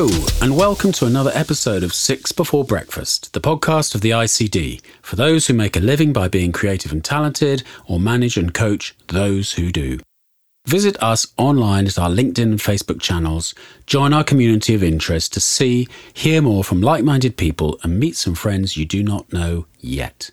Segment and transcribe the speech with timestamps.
[0.00, 4.80] Hello, and welcome to another episode of Six Before Breakfast, the podcast of the ICD
[5.02, 8.94] for those who make a living by being creative and talented or manage and coach
[9.08, 9.98] those who do.
[10.68, 13.56] Visit us online at our LinkedIn and Facebook channels,
[13.86, 18.14] join our community of interest to see, hear more from like minded people, and meet
[18.14, 20.30] some friends you do not know yet.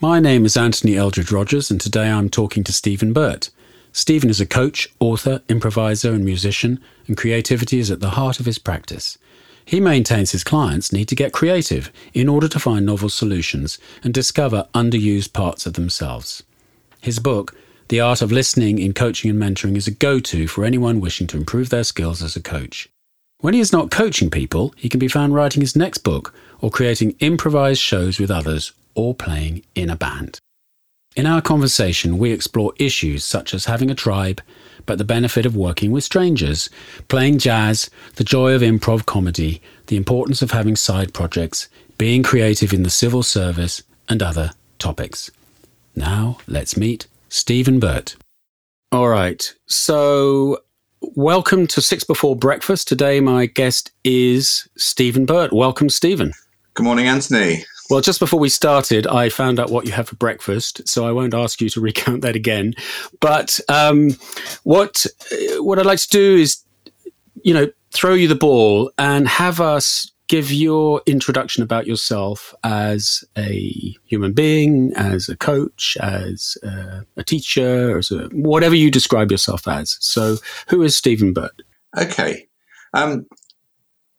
[0.00, 3.50] My name is Anthony Eldred Rogers, and today I'm talking to Stephen Burt.
[3.96, 8.44] Stephen is a coach, author, improviser, and musician, and creativity is at the heart of
[8.44, 9.16] his practice.
[9.64, 14.12] He maintains his clients need to get creative in order to find novel solutions and
[14.12, 16.42] discover underused parts of themselves.
[17.00, 17.54] His book,
[17.86, 21.28] the art of listening in coaching and mentoring is a go to for anyone wishing
[21.28, 22.88] to improve their skills as a coach.
[23.38, 26.68] When he is not coaching people, he can be found writing his next book or
[26.68, 30.40] creating improvised shows with others or playing in a band.
[31.16, 34.42] In our conversation, we explore issues such as having a tribe,
[34.84, 36.68] but the benefit of working with strangers,
[37.06, 42.72] playing jazz, the joy of improv comedy, the importance of having side projects, being creative
[42.72, 45.30] in the civil service, and other topics.
[45.94, 48.16] Now, let's meet Stephen Burt.
[48.90, 49.54] All right.
[49.66, 50.58] So,
[51.00, 52.88] welcome to Six Before Breakfast.
[52.88, 55.52] Today, my guest is Stephen Burt.
[55.52, 56.32] Welcome, Stephen.
[56.74, 57.64] Good morning, Anthony.
[57.94, 61.12] Well, just before we started, I found out what you have for breakfast, so I
[61.12, 62.74] won't ask you to recount that again.
[63.20, 64.10] But um,
[64.64, 65.06] what
[65.58, 66.64] what I'd like to do is,
[67.44, 73.22] you know, throw you the ball and have us give your introduction about yourself as
[73.38, 79.30] a human being, as a coach, as a, a teacher, as a, whatever you describe
[79.30, 79.98] yourself as.
[80.00, 81.62] So, who is Stephen Burt?
[81.96, 82.48] Okay.
[82.92, 83.26] Um,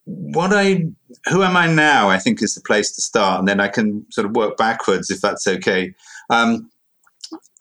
[0.06, 0.86] what I,
[1.26, 2.10] who am I now?
[2.10, 5.10] I think is the place to start, and then I can sort of work backwards
[5.10, 5.94] if that's okay.
[6.30, 6.70] Um,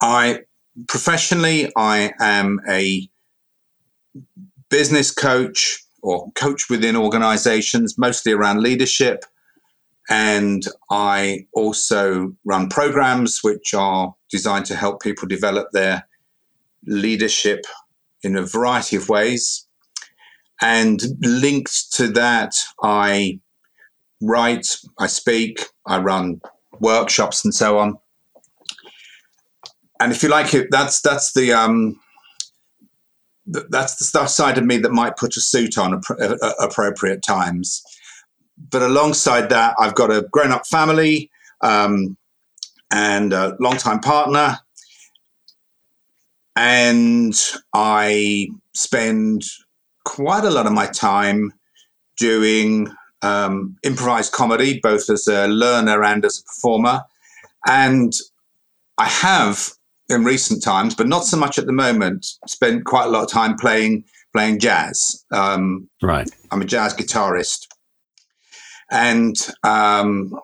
[0.01, 0.41] I
[0.87, 3.09] professionally, I am a
[4.69, 9.25] business coach or coach within organizations, mostly around leadership.
[10.09, 16.07] And I also run programs which are designed to help people develop their
[16.85, 17.65] leadership
[18.21, 19.64] in a variety of ways.
[20.61, 23.39] And linked to that, I
[24.21, 26.41] write, I speak, I run
[26.79, 27.97] workshops and so on.
[29.99, 31.99] And if you like it, that's that's the um,
[33.45, 37.83] that's the stuff side of me that might put a suit on at appropriate times.
[38.71, 41.29] But alongside that, I've got a grown up family
[41.61, 42.17] um,
[42.91, 44.59] and a long-time partner.
[46.55, 47.33] And
[47.73, 49.43] I spend
[50.05, 51.51] quite a lot of my time
[52.17, 52.87] doing
[53.21, 57.01] um, improvised comedy, both as a learner and as a performer.
[57.67, 58.13] And
[58.97, 59.71] I have
[60.07, 62.25] in recent times, but not so much at the moment.
[62.47, 65.25] Spent quite a lot of time playing playing jazz.
[65.31, 66.29] Um, right.
[66.51, 67.67] I'm a jazz guitarist,
[68.91, 70.39] and um,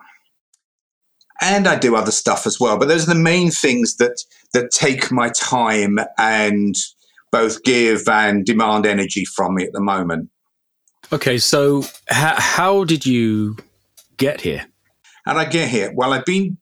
[1.41, 2.77] and I do other stuff as well.
[2.77, 4.23] But those are the main things that
[4.53, 6.75] that take my time and
[7.31, 10.29] both give and demand energy from me at the moment.
[11.13, 13.57] Okay, so h- how did you
[14.17, 14.65] get here?
[15.25, 15.91] And I get here?
[15.95, 16.57] Well, I've been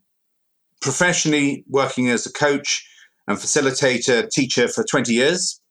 [0.81, 2.87] professionally working as a coach
[3.27, 5.61] and facilitator, teacher for 20 years.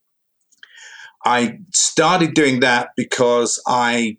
[1.24, 4.18] I started doing that because I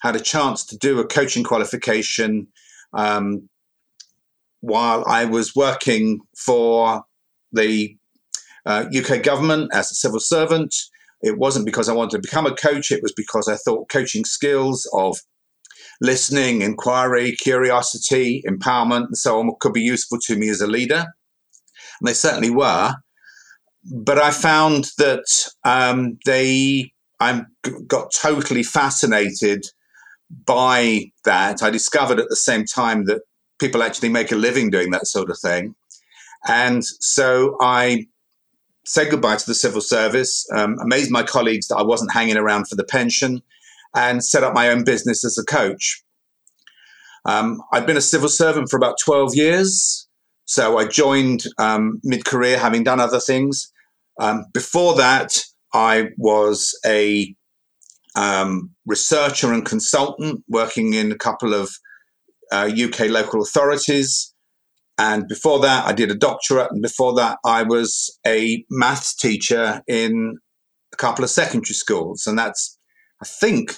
[0.00, 2.48] had a chance to do a coaching qualification
[2.92, 3.48] um,
[4.60, 7.04] while I was working for
[7.52, 7.96] the
[8.66, 10.74] uh, UK government as a civil servant.
[11.22, 14.24] It wasn't because I wanted to become a coach, it was because I thought coaching
[14.24, 15.18] skills of
[16.00, 21.06] listening, inquiry, curiosity, empowerment, and so on could be useful to me as a leader
[22.02, 22.94] and they certainly were.
[23.84, 25.24] But I found that
[25.64, 27.42] um, they, I
[27.86, 29.64] got totally fascinated
[30.46, 31.62] by that.
[31.62, 33.22] I discovered at the same time that
[33.60, 35.74] people actually make a living doing that sort of thing.
[36.48, 38.06] And so I
[38.84, 42.68] said goodbye to the civil service, um, amazed my colleagues that I wasn't hanging around
[42.68, 43.42] for the pension,
[43.94, 46.02] and set up my own business as a coach.
[47.24, 50.08] Um, I'd been a civil servant for about 12 years.
[50.44, 53.72] So I joined um, mid career, having done other things.
[54.20, 55.38] Um, before that,
[55.72, 57.34] I was a
[58.16, 61.70] um, researcher and consultant working in a couple of
[62.50, 64.31] uh, UK local authorities.
[64.98, 66.70] And before that, I did a doctorate.
[66.70, 70.38] And before that, I was a maths teacher in
[70.92, 72.26] a couple of secondary schools.
[72.26, 72.78] And that's,
[73.22, 73.76] I think,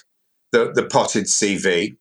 [0.53, 1.97] the, the potted CV.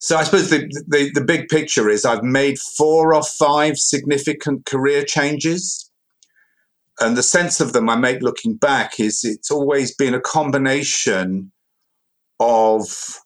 [0.00, 4.66] So I suppose the, the, the big picture is I've made four or five significant
[4.66, 5.90] career changes.
[7.00, 11.52] And the sense of them I make looking back is it's always been a combination
[12.40, 13.20] of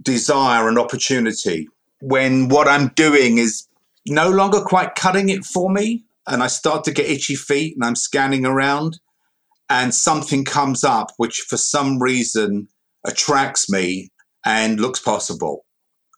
[0.00, 1.68] desire and opportunity
[2.00, 3.66] when what I'm doing is
[4.08, 7.84] no longer quite cutting it for me and I start to get itchy feet and
[7.84, 8.98] I'm scanning around
[9.68, 12.68] and something comes up which for some reason
[13.04, 14.10] attracts me
[14.44, 15.64] and looks possible.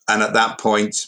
[0.07, 1.07] And at that point,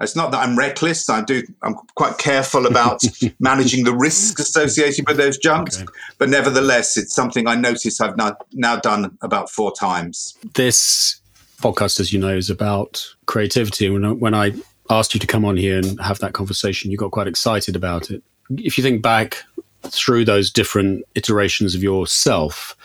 [0.00, 1.08] it's not that I'm reckless.
[1.10, 1.42] I do.
[1.62, 3.02] I'm quite careful about
[3.40, 5.88] managing the risks associated with those jumps, okay.
[6.18, 10.36] but nevertheless, it's something I notice I've now, now done about four times.
[10.54, 11.20] This
[11.60, 13.90] podcast, as you know, is about creativity.
[13.90, 14.52] When I, when I
[14.90, 18.10] asked you to come on here and have that conversation, you got quite excited about
[18.10, 18.22] it.
[18.50, 19.44] If you think back
[19.82, 22.76] through those different iterations of yourself,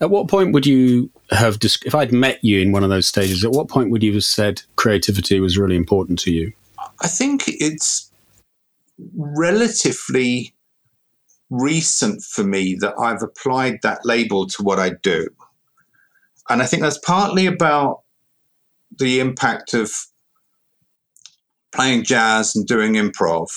[0.00, 3.44] at what point would you have, if I'd met you in one of those stages,
[3.44, 6.52] at what point would you have said creativity was really important to you?
[7.00, 8.10] I think it's
[9.16, 10.54] relatively
[11.50, 15.28] recent for me that I've applied that label to what I do.
[16.48, 18.02] And I think that's partly about
[18.98, 19.92] the impact of
[21.74, 23.48] playing jazz and doing improv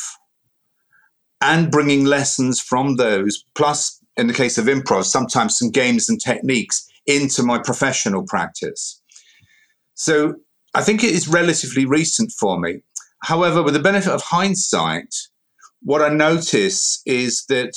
[1.42, 6.22] and bringing lessons from those, plus, in the case of improv, sometimes some games and
[6.22, 9.02] techniques into my professional practice.
[9.96, 10.36] So
[10.74, 12.84] I think it is relatively recent for me.
[13.24, 15.14] However, with the benefit of hindsight,
[15.82, 17.74] what I notice is that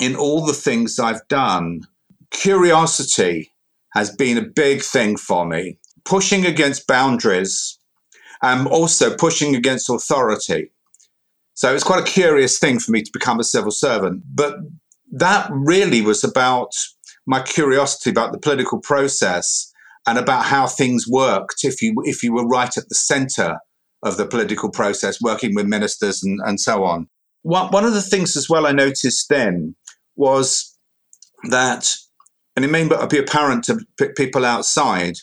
[0.00, 1.82] in all the things I've done,
[2.30, 3.52] curiosity
[3.94, 5.78] has been a big thing for me.
[6.04, 7.77] Pushing against boundaries
[8.42, 10.72] and also pushing against authority.
[11.54, 14.22] So it's quite a curious thing for me to become a civil servant.
[14.32, 14.56] But
[15.12, 16.72] that really was about
[17.26, 19.72] my curiosity about the political process
[20.06, 23.58] and about how things worked if you if you were right at the center
[24.02, 27.08] of the political process, working with ministers and, and so on.
[27.42, 29.74] One, one of the things as well I noticed then
[30.16, 30.76] was
[31.50, 31.94] that,
[32.56, 33.80] and it may not be apparent to
[34.16, 35.16] people outside,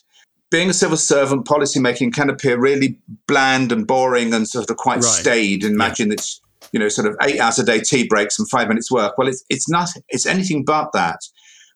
[0.55, 2.97] being a civil servant, policymaking can appear really
[3.27, 5.03] bland and boring and sort of quite right.
[5.03, 5.65] staid.
[5.65, 6.13] Imagine yeah.
[6.13, 6.39] it's
[6.71, 9.17] you know sort of eight hours a day tea breaks and five minutes work.
[9.17, 9.89] Well, it's it's not.
[10.07, 11.19] It's anything but that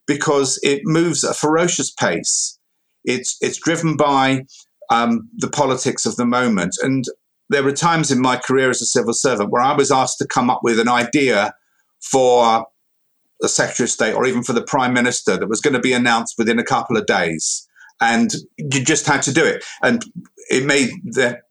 [0.07, 2.57] because it moves at a ferocious pace.
[3.03, 4.45] It's it's driven by
[4.89, 7.03] um, the politics of the moment, and
[7.49, 10.27] there were times in my career as a civil servant where I was asked to
[10.27, 11.53] come up with an idea
[12.01, 12.65] for
[13.41, 15.91] the Secretary of State or even for the Prime Minister that was going to be
[15.91, 17.65] announced within a couple of days
[18.01, 19.63] and you just had to do it.
[19.83, 20.03] And
[20.49, 20.89] it may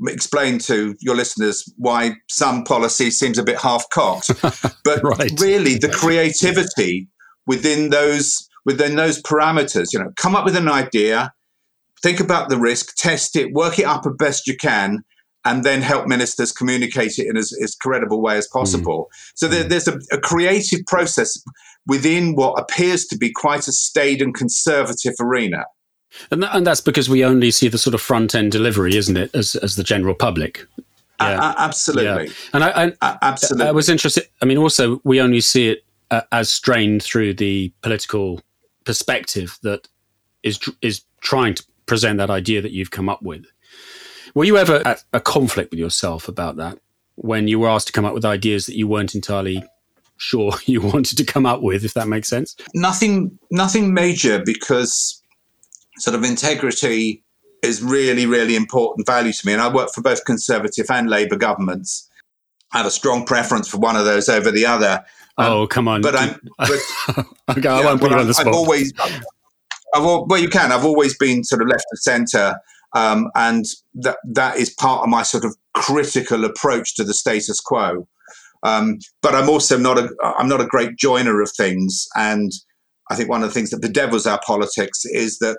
[0.09, 4.31] explain to your listeners why some policy seems a bit half cocked,
[4.85, 5.31] but right.
[5.41, 7.09] really the creativity
[7.47, 9.93] within those within those parameters.
[9.93, 11.33] You know, come up with an idea,
[12.03, 15.05] think about the risk, test it, work it up as best you can.
[15.45, 19.09] And then help ministers communicate it in as, as credible way as possible.
[19.09, 19.33] Mm.
[19.35, 21.41] So there, there's a, a creative process
[21.87, 25.65] within what appears to be quite a staid and conservative arena.
[26.31, 29.17] And, th- and that's because we only see the sort of front end delivery, isn't
[29.17, 30.67] it, as, as the general public?
[31.21, 31.41] Yeah.
[31.41, 32.27] Uh, absolutely.
[32.27, 32.33] Yeah.
[32.53, 33.67] And I, I, absolutely.
[33.67, 34.29] I was interested.
[34.41, 38.41] I mean, also, we only see it uh, as strained through the political
[38.85, 39.89] perspective that
[40.43, 43.45] is is trying to present that idea that you've come up with.
[44.35, 46.79] Were you ever at a conflict with yourself about that
[47.17, 49.65] when you were asked to come up with ideas that you weren't entirely
[50.17, 52.57] sure you wanted to come up with, if that makes sense?
[52.75, 55.21] Nothing, nothing major because
[55.99, 57.23] sort of integrity
[57.63, 59.53] is really, really important value to me.
[59.53, 62.09] And I work for both Conservative and Labour governments.
[62.73, 65.05] I have a strong preference for one of those over the other.
[65.39, 66.03] Um, oh, come on!
[66.03, 66.39] But I'm.
[66.59, 67.27] But,
[67.57, 68.49] okay, I won't put you on the spot.
[68.49, 70.73] I've always, I've, well, you can.
[70.73, 72.61] I've always been sort of left of centre,
[72.95, 73.65] um, and
[73.95, 78.07] that that is part of my sort of critical approach to the status quo.
[78.65, 82.51] Um, but I'm also not a I'm not a great joiner of things, and
[83.11, 85.59] I think one of the things that bedevils our politics is that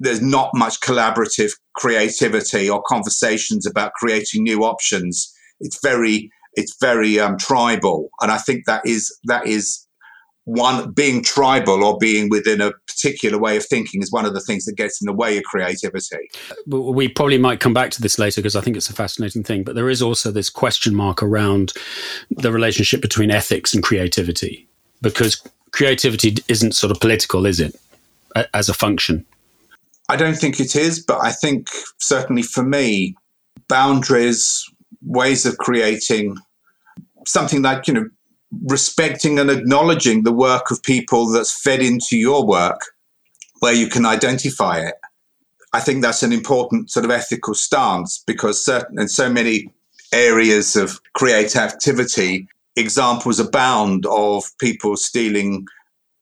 [0.00, 5.32] there's not much collaborative creativity or conversations about creating new options.
[5.60, 9.86] It's very it's very um, tribal, and I think that is that is
[10.44, 14.40] one being tribal or being within a particular way of thinking is one of the
[14.40, 16.28] things that gets in the way of creativity.
[16.66, 19.62] We probably might come back to this later because I think it's a fascinating thing.
[19.62, 21.72] But there is also this question mark around
[22.30, 24.66] the relationship between ethics and creativity
[25.02, 25.40] because
[25.72, 27.78] creativity isn't sort of political, is it,
[28.52, 29.24] as a function?
[30.10, 33.14] I don't think it is, but I think certainly for me,
[33.68, 34.68] boundaries,
[35.02, 36.36] ways of creating
[37.24, 38.08] something like, you know,
[38.64, 42.80] respecting and acknowledging the work of people that's fed into your work
[43.60, 44.96] where you can identify it.
[45.72, 49.72] I think that's an important sort of ethical stance because certain in so many
[50.12, 55.68] areas of creative activity, examples abound of people stealing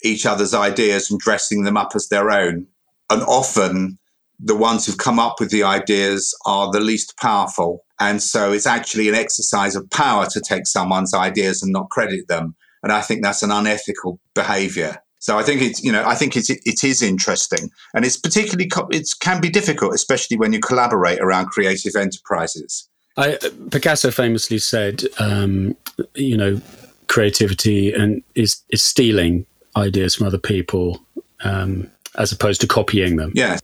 [0.02, 2.66] each other's ideas and dressing them up as their own
[3.10, 3.98] and often
[4.40, 7.84] the ones who've come up with the ideas are the least powerful.
[8.00, 12.28] And so it's actually an exercise of power to take someone's ideas and not credit
[12.28, 12.54] them.
[12.82, 15.02] And I think that's an unethical behavior.
[15.20, 18.70] So I think it's you know I think it's it is interesting, and it's particularly
[18.90, 22.88] it can be difficult, especially when you collaborate around creative enterprises.
[23.16, 23.36] I,
[23.72, 25.76] Picasso famously said, um,
[26.14, 26.60] you know,
[27.08, 29.44] creativity and is is stealing
[29.76, 31.00] ideas from other people
[31.42, 33.32] um, as opposed to copying them.
[33.34, 33.58] Yeah,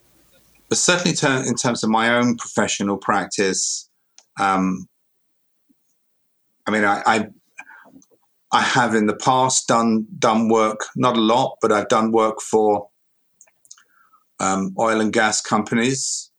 [0.68, 3.88] but certainly ter- in terms of my own professional practice,
[4.40, 4.88] um,
[6.66, 7.28] I mean, I, I
[8.52, 12.40] I have in the past done done work, not a lot, but I've done work
[12.40, 12.88] for
[14.40, 16.30] um, oil and gas companies.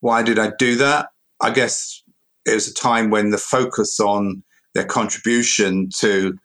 [0.00, 1.08] Why did I do that?
[1.40, 2.02] I guess
[2.46, 4.42] it was a time when the focus on
[4.74, 6.36] their contribution to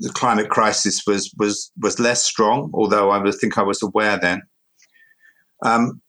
[0.00, 2.70] the climate crisis was was was less strong.
[2.74, 4.42] Although I think I was aware then.
[5.64, 6.00] Um,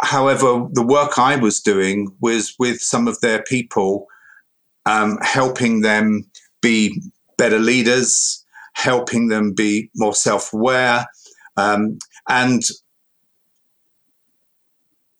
[0.00, 4.06] however, the work I was doing was with some of their people,
[4.86, 6.24] um, helping them
[6.62, 7.00] be
[7.36, 8.44] better leaders,
[8.74, 11.06] helping them be more self aware.
[11.56, 11.98] Um,
[12.28, 12.62] and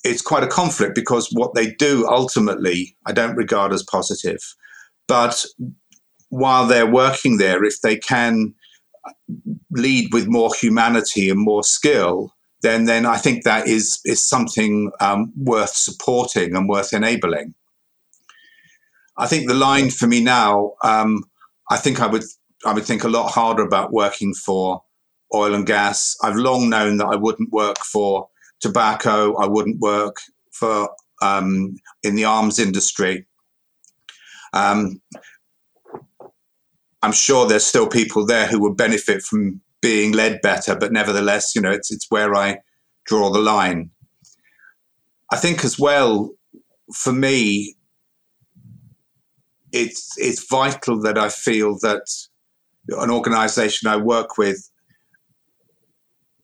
[0.05, 4.41] it's quite a conflict because what they do ultimately, I don't regard as positive.
[5.09, 5.45] But
[6.29, 8.55] while they're working there, if they can
[9.71, 14.91] lead with more humanity and more skill, then then I think that is is something
[15.01, 17.55] um, worth supporting and worth enabling.
[19.17, 21.25] I think the line for me now, um,
[21.71, 22.25] I think I would
[22.65, 24.83] I would think a lot harder about working for
[25.35, 26.17] oil and gas.
[26.23, 28.29] I've long known that I wouldn't work for
[28.61, 29.37] tobacco.
[29.37, 30.17] I wouldn't work
[30.53, 30.91] for
[31.23, 33.27] um, in the arms industry.
[34.53, 35.01] Um,
[37.03, 41.55] I'm sure there's still people there who would benefit from being led better, but nevertheless,
[41.55, 42.59] you know, it's it's where I
[43.07, 43.91] draw the line.
[45.31, 46.31] I think as well,
[46.95, 47.77] for me,
[49.73, 52.03] it's it's vital that I feel that
[52.89, 54.71] an organisation I work with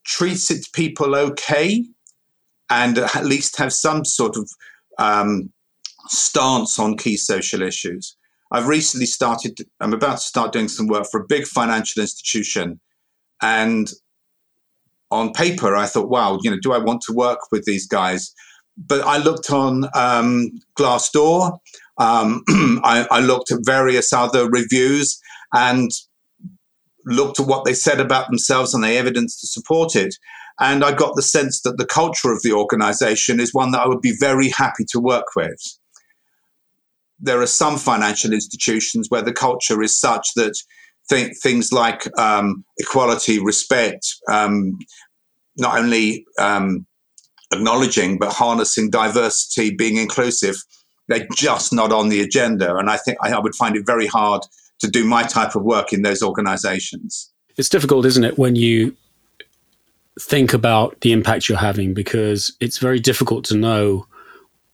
[0.05, 1.85] treats its people okay,
[2.71, 4.49] and at least have some sort of
[4.99, 5.51] um,
[6.07, 8.17] stance on key social issues.
[8.55, 9.59] I've recently started.
[9.81, 12.81] I'm about to start doing some work for a big financial institution,
[13.43, 13.91] and
[15.11, 18.33] on paper, I thought, wow, you know, do I want to work with these guys?
[18.77, 21.59] But I looked on um, Glassdoor
[21.99, 22.43] um,
[22.85, 25.21] I, I, looked at various other reviews
[25.53, 25.91] and
[27.07, 30.17] looked at what they said about themselves and the evidence to support it.
[30.61, 33.89] And I got the sense that the culture of the organization is one that I
[33.89, 35.61] would be very happy to work with.
[37.25, 40.55] There are some financial institutions where the culture is such that
[41.09, 44.79] th- things like um, equality, respect, um,
[45.57, 46.87] not only um,
[47.53, 50.57] acknowledging but harnessing diversity, being inclusive,
[51.09, 52.77] they're just not on the agenda.
[52.77, 54.43] And I think I, would find it very hard
[54.81, 57.33] to do my type of work in those organizations.
[57.57, 58.97] It's difficult, isn't it, when you
[60.21, 64.07] think about the impact you're having because it's very difficult to know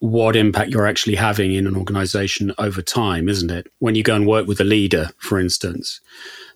[0.00, 3.70] what impact you're actually having in an organization over time, isn't it?
[3.78, 6.00] When you go and work with a leader, for instance,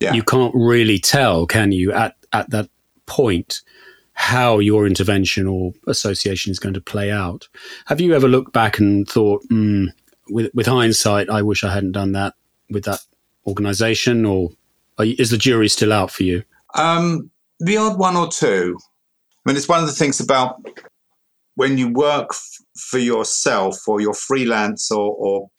[0.01, 0.15] yeah.
[0.15, 2.69] you can't really tell, can you, at, at that
[3.07, 3.61] point,
[4.15, 7.49] how your intervention or association is going to play out.
[7.87, 9.89] Have you ever looked back and thought, mm,
[10.31, 12.35] with, with hindsight, I wish I hadn't done that
[12.71, 13.01] with that
[13.47, 14.51] organization, or
[15.01, 16.45] you, is the jury still out for you?
[16.75, 18.79] Um, the odd one or two.
[19.45, 20.65] I mean, it's one of the things about
[21.57, 22.31] when you work
[22.77, 25.51] for yourself or you're freelance or, or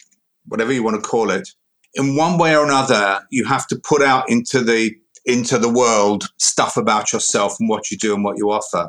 [0.46, 1.48] whatever you want to call it.
[1.94, 4.94] In one way or another, you have to put out into the
[5.24, 8.88] into the world stuff about yourself and what you do and what you offer.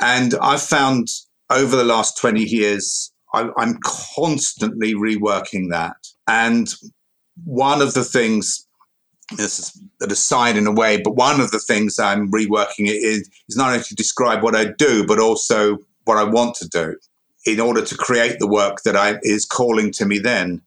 [0.00, 1.08] And I've found
[1.50, 5.96] over the last 20 years, I, I'm constantly reworking that.
[6.28, 6.72] And
[7.44, 8.68] one of the things,
[9.36, 13.02] this is an aside in a way, but one of the things I'm reworking it
[13.02, 16.68] is, is not only to describe what I do, but also what I want to
[16.68, 16.94] do
[17.44, 20.62] in order to create the work that I is calling to me then.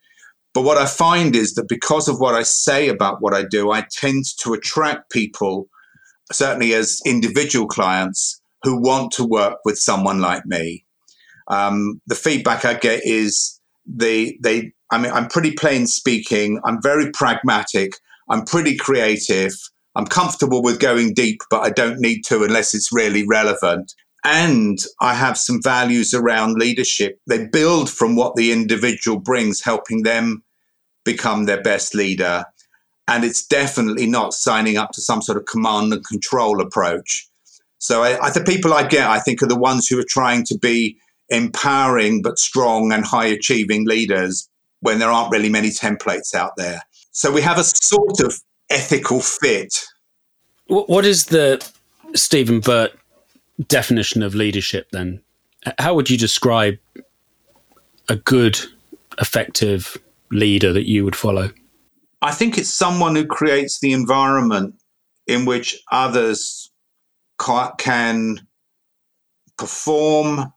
[0.54, 3.72] But what I find is that because of what I say about what I do,
[3.72, 5.68] I tend to attract people,
[6.32, 10.84] certainly as individual clients, who want to work with someone like me.
[11.48, 16.60] Um, the feedback I get is they they I mean I'm pretty plain speaking.
[16.66, 17.94] I'm very pragmatic.
[18.30, 19.54] I'm pretty creative.
[19.96, 23.94] I'm comfortable with going deep, but I don't need to unless it's really relevant
[24.24, 27.20] and I have some values around leadership.
[27.28, 30.44] They build from what the individual brings, helping them
[31.06, 32.46] become their best leader.
[33.08, 37.30] And it's definitely not signing up to some sort of command and control approach.
[37.78, 40.44] So I, I, the people I get, I think, are the ones who are trying
[40.46, 40.98] to be
[41.30, 44.50] empowering but strong and high achieving leaders
[44.82, 46.82] when there aren't really many templates out there.
[47.12, 49.86] So we have a sort of ethical fit.
[50.68, 51.66] What is the
[52.14, 52.94] Stephen Burt
[53.68, 55.22] definition of leadership then?
[55.80, 56.78] How would you describe
[58.10, 58.60] a good,
[59.20, 59.98] effective
[60.32, 61.52] leader that you would follow?
[62.22, 64.76] I think it's someone who creates the environment
[65.28, 66.72] in which others
[67.78, 68.40] can
[69.58, 70.54] perform,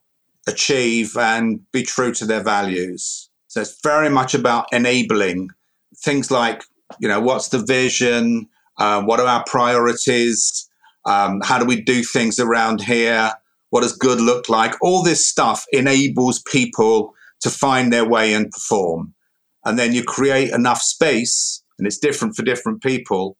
[0.46, 3.28] achieve, and be true to their values.
[3.48, 5.50] So it's very much about enabling
[5.96, 6.62] things like,
[6.98, 8.48] you know, what's the vision?
[8.78, 10.69] Uh, what are our priorities?
[11.04, 13.32] Um, how do we do things around here?
[13.70, 14.74] What does good look like?
[14.82, 19.14] All this stuff enables people to find their way and perform.
[19.64, 23.36] And then you create enough space, and it's different for different people,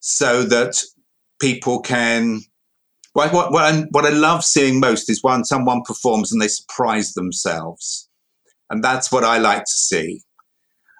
[0.00, 0.82] so that
[1.40, 2.40] people can.
[3.12, 6.48] What, what, what, I, what I love seeing most is when someone performs and they
[6.48, 8.08] surprise themselves.
[8.70, 10.22] And that's what I like to see.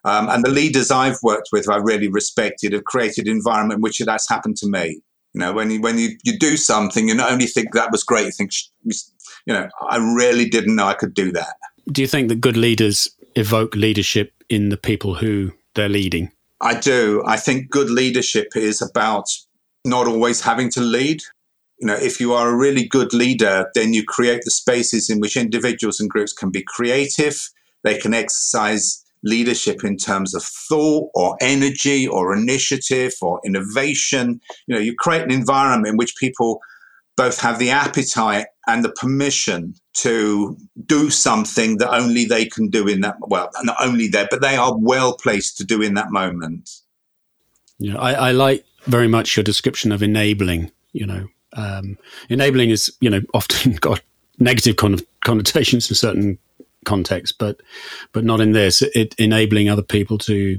[0.05, 3.83] Um, and the leaders I've worked with, I really respected, have created an environment in
[3.83, 5.01] which that's happened to me.
[5.35, 8.05] You know, when you when you, you do something, you not only think that was
[8.05, 8.53] great, you think,
[8.85, 11.57] you know, I really didn't know I could do that.
[11.91, 16.31] Do you think that good leaders evoke leadership in the people who they're leading?
[16.61, 17.23] I do.
[17.27, 19.29] I think good leadership is about
[19.85, 21.21] not always having to lead.
[21.79, 25.19] You know, if you are a really good leader, then you create the spaces in
[25.19, 27.37] which individuals and groups can be creative.
[27.83, 34.41] They can exercise leadership in terms of thought or energy or initiative or innovation.
[34.67, 36.61] You know, you create an environment in which people
[37.17, 42.89] both have the appetite and the permission to do something that only they can do
[42.89, 46.11] in that well not only there but they are well placed to do in that
[46.11, 46.81] moment
[47.79, 51.97] yeah I, I like very much your description of enabling you know um,
[52.29, 54.01] enabling is you know often got
[54.39, 56.39] negative con- connotations in certain
[56.85, 57.61] contexts but
[58.13, 60.59] but not in this it enabling other people to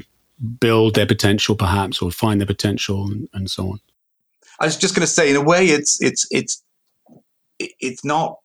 [0.59, 3.79] build their potential perhaps or find their potential and, and so on
[4.59, 6.63] I was just going to say, in a way, it's it's it's
[7.59, 8.39] it's not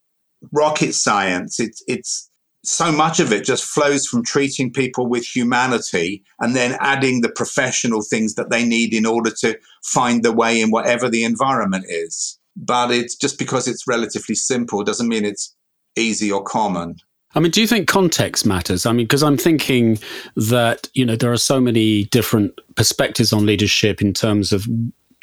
[0.52, 1.60] rocket science.
[1.60, 2.28] It's it's
[2.62, 7.30] so much of it just flows from treating people with humanity and then adding the
[7.30, 11.86] professional things that they need in order to find the way in whatever the environment
[11.88, 12.38] is.
[12.56, 15.54] But it's just because it's relatively simple doesn't mean it's
[15.96, 16.96] easy or common.
[17.34, 18.86] I mean, do you think context matters?
[18.86, 19.98] I mean, because I'm thinking
[20.36, 24.66] that, you know, there are so many different perspectives on leadership in terms of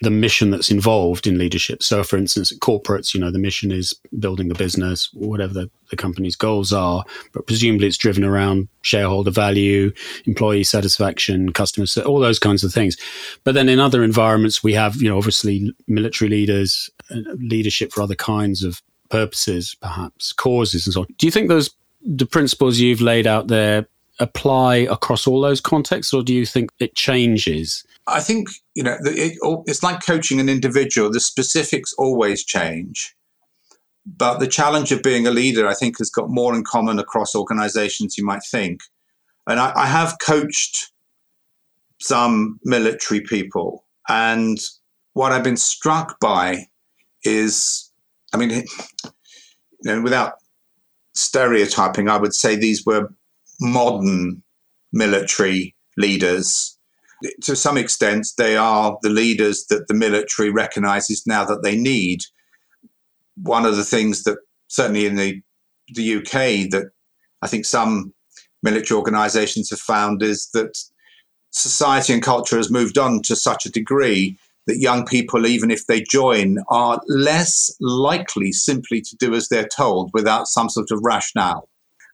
[0.02, 1.82] the mission that's involved in leadership.
[1.82, 5.72] So, for instance, at corporates, you know, the mission is building the business, whatever the,
[5.90, 9.92] the company's goals are, but presumably it's driven around shareholder value,
[10.26, 12.96] employee satisfaction, customer, all those kinds of things.
[13.44, 18.04] But then in other environments, we have, you know, obviously military leaders, uh, leadership for
[18.04, 21.08] other kinds of purposes, perhaps causes and so on.
[21.18, 23.88] Do you think those the principles you've laid out there
[24.20, 27.84] apply across all those contexts, or do you think it changes?
[28.08, 31.12] I think you know it, it's like coaching an individual.
[31.12, 33.16] The specifics always change,
[34.06, 37.36] but the challenge of being a leader, I think, has got more in common across
[37.36, 38.82] organizations you might think.
[39.46, 40.92] And I, I have coached
[42.00, 44.58] some military people, and
[45.14, 46.68] what I've been struck by
[47.24, 47.92] is,
[48.34, 48.66] I mean, you
[49.84, 50.34] know, without
[51.18, 53.10] stereotyping, I would say these were
[53.60, 54.44] modern
[54.94, 56.78] military leaders.
[57.44, 62.22] To some extent, they are the leaders that the military recognizes now that they need.
[63.42, 65.42] One of the things that certainly in the
[65.94, 66.92] the UK that
[67.42, 68.14] I think some
[68.62, 70.78] military organizations have found is that
[71.52, 75.88] society and culture has moved on to such a degree that young people, even if
[75.88, 81.00] they join, are less likely simply to do as they're told without some sort of
[81.04, 81.68] rationale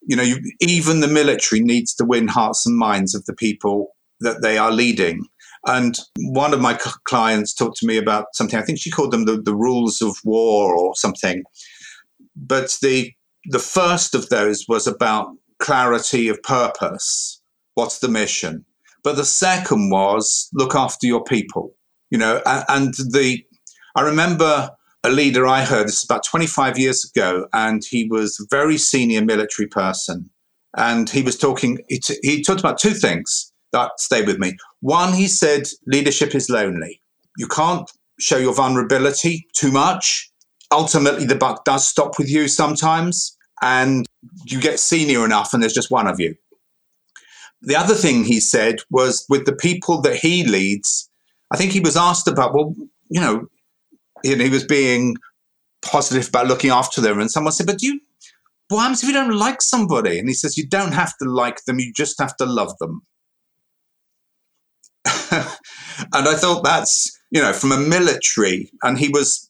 [0.06, 3.96] you know, you, even the military needs to win hearts and minds of the people
[4.20, 5.26] that they are leading.
[5.66, 8.60] And one of my clients talked to me about something.
[8.60, 11.44] I think she called them the, the rules of war or something.
[12.36, 13.12] But the
[13.46, 15.28] the first of those was about
[15.60, 17.42] clarity of purpose.
[17.76, 18.66] What's the mission?
[19.04, 21.76] But the second was look after your people.
[22.14, 23.44] You know, and, the
[23.96, 24.70] I remember
[25.04, 28.78] a leader I heard, this is about 25 years ago, and he was a very
[28.78, 30.30] senior military person.
[30.78, 34.56] And he was talking, he, t- he talked about two things that stay with me.
[34.82, 37.02] One, he said, leadership is lonely.
[37.40, 40.32] You can't show your vulnerability too much.
[40.72, 44.06] Ultimately, the buck does stop with you sometimes, and
[44.46, 46.36] you get senior enough, and there's just one of you.
[47.64, 51.10] The other thing he said was with the people that he leads,
[51.54, 52.76] I think he was asked about, well,
[53.10, 53.48] you know,
[54.24, 55.16] he was being
[55.84, 57.20] positive about looking after them.
[57.20, 58.00] And someone said, "But you,
[58.70, 61.66] what happens if you don't like somebody?" And he says, "You don't have to like
[61.66, 63.04] them; you just have to love them."
[65.32, 69.50] and I thought that's you know from a military, and he was.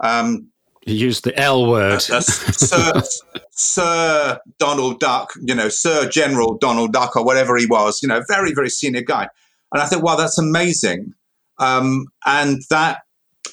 [0.00, 0.48] Um,
[0.82, 2.02] he used the L word.
[2.10, 3.02] Uh, uh, Sir,
[3.50, 8.22] Sir Donald Duck, you know, Sir General Donald Duck, or whatever he was, you know,
[8.28, 9.28] very, very senior guy.
[9.72, 11.14] And I thought, wow, that's amazing.
[11.58, 13.02] Um, and that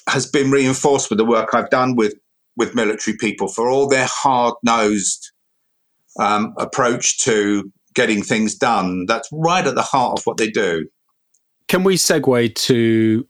[0.08, 2.14] has been reinforced with the work I've done with,
[2.56, 5.30] with military people for all their hard nosed
[6.18, 9.06] um, approach to getting things done.
[9.06, 10.88] That's right at the heart of what they do.
[11.68, 13.26] Can we segue to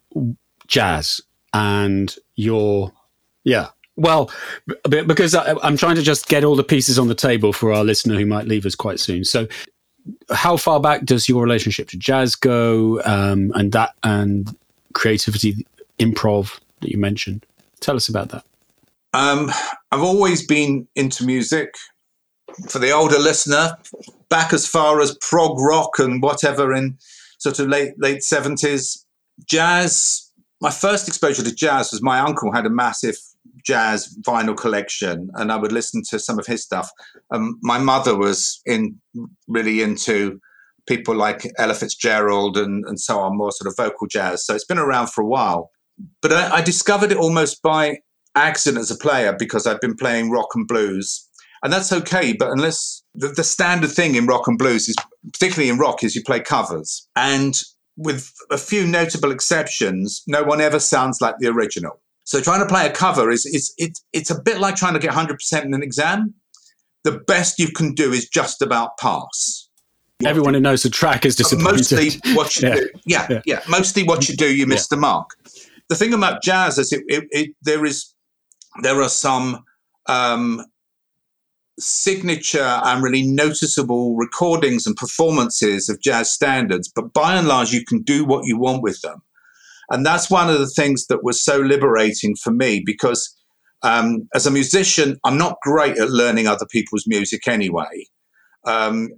[0.66, 1.20] jazz
[1.52, 2.92] and your,
[3.44, 4.30] yeah, well,
[4.88, 7.84] because I, am trying to just get all the pieces on the table for our
[7.84, 9.24] listener who might leave us quite soon.
[9.24, 9.46] So,
[10.30, 14.56] how far back does your relationship to jazz go, um, and that and
[14.94, 15.66] creativity,
[15.98, 17.44] improv that you mentioned?
[17.80, 18.44] Tell us about that.
[19.12, 19.50] Um,
[19.90, 21.74] I've always been into music.
[22.68, 23.76] For the older listener,
[24.28, 26.98] back as far as prog rock and whatever in
[27.38, 29.06] sort of late late seventies,
[29.46, 30.30] jazz.
[30.60, 33.16] My first exposure to jazz was my uncle had a massive
[33.64, 36.90] jazz vinyl collection, and I would listen to some of his stuff.
[37.32, 39.00] Um, my mother was in
[39.48, 40.40] really into
[40.88, 44.44] people like Ella Fitzgerald and, and so on, more sort of vocal jazz.
[44.44, 45.70] So it's been around for a while.
[46.22, 47.98] But I, I discovered it almost by
[48.34, 51.28] accident as a player because I've been playing rock and blues.
[51.62, 54.96] And that's okay, but unless the, the standard thing in rock and blues is,
[55.32, 57.06] particularly in rock, is you play covers.
[57.16, 57.54] And
[57.96, 62.00] with a few notable exceptions, no one ever sounds like the original.
[62.24, 65.00] So trying to play a cover is, is it's it's a bit like trying to
[65.00, 66.34] get 100% in an exam.
[67.02, 69.68] The best you can do is just about pass.
[70.24, 71.72] Everyone who knows the track is disappointed.
[71.72, 72.74] Mostly what you yeah.
[72.74, 74.96] do, yeah, yeah, yeah, Mostly what you do, you miss yeah.
[74.96, 75.30] the mark.
[75.88, 78.14] The thing about jazz is it, it, it there is
[78.82, 79.64] there are some
[80.06, 80.62] um,
[81.78, 87.84] signature and really noticeable recordings and performances of jazz standards, but by and large, you
[87.84, 89.22] can do what you want with them.
[89.90, 93.36] And that's one of the things that was so liberating for me because
[93.82, 98.06] um, as a musician, I'm not great at learning other people's music anyway.
[98.64, 99.10] Um,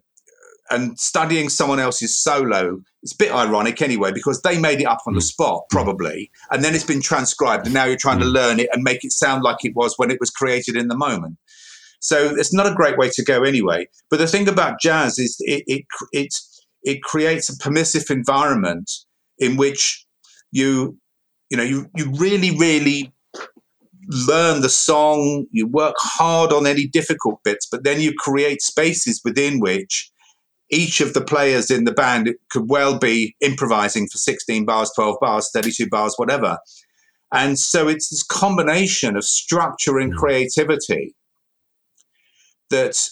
[0.70, 5.00] and studying someone else's solo, it's a bit ironic anyway, because they made it up
[5.06, 5.24] on the mm.
[5.24, 5.68] spot, mm.
[5.70, 6.30] probably.
[6.50, 8.32] And then it's been transcribed, and now you're trying to mm.
[8.32, 10.96] learn it and make it sound like it was when it was created in the
[10.96, 11.36] moment.
[12.00, 13.86] So it's not a great way to go anyway.
[14.10, 16.34] But the thing about jazz is it, it, it,
[16.82, 18.90] it creates a permissive environment
[19.38, 20.06] in which
[20.52, 20.96] you
[21.50, 23.12] you know you you really really
[24.08, 29.20] learn the song you work hard on any difficult bits but then you create spaces
[29.24, 30.12] within which
[30.72, 35.16] each of the players in the band could well be improvising for 16 bars 12
[35.20, 36.58] bars 32 bars whatever.
[37.34, 41.14] And so it's this combination of structure and creativity
[42.70, 43.08] that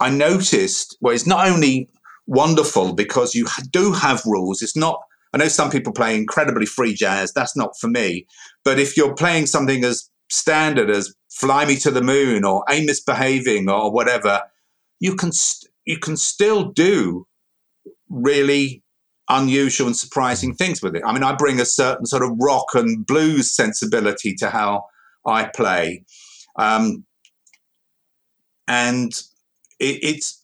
[0.00, 1.88] i noticed well it's not only
[2.26, 4.98] wonderful because you do have rules it's not
[5.34, 7.32] I know some people play incredibly free jazz.
[7.32, 8.24] That's not for me.
[8.64, 12.86] But if you're playing something as standard as "Fly Me to the Moon" or "Ain't
[12.86, 14.42] Misbehaving" or whatever,
[15.00, 17.26] you can st- you can still do
[18.08, 18.84] really
[19.28, 21.02] unusual and surprising things with it.
[21.04, 24.84] I mean, I bring a certain sort of rock and blues sensibility to how
[25.26, 26.04] I play,
[26.56, 27.04] um,
[28.68, 29.12] and
[29.80, 30.43] it, it's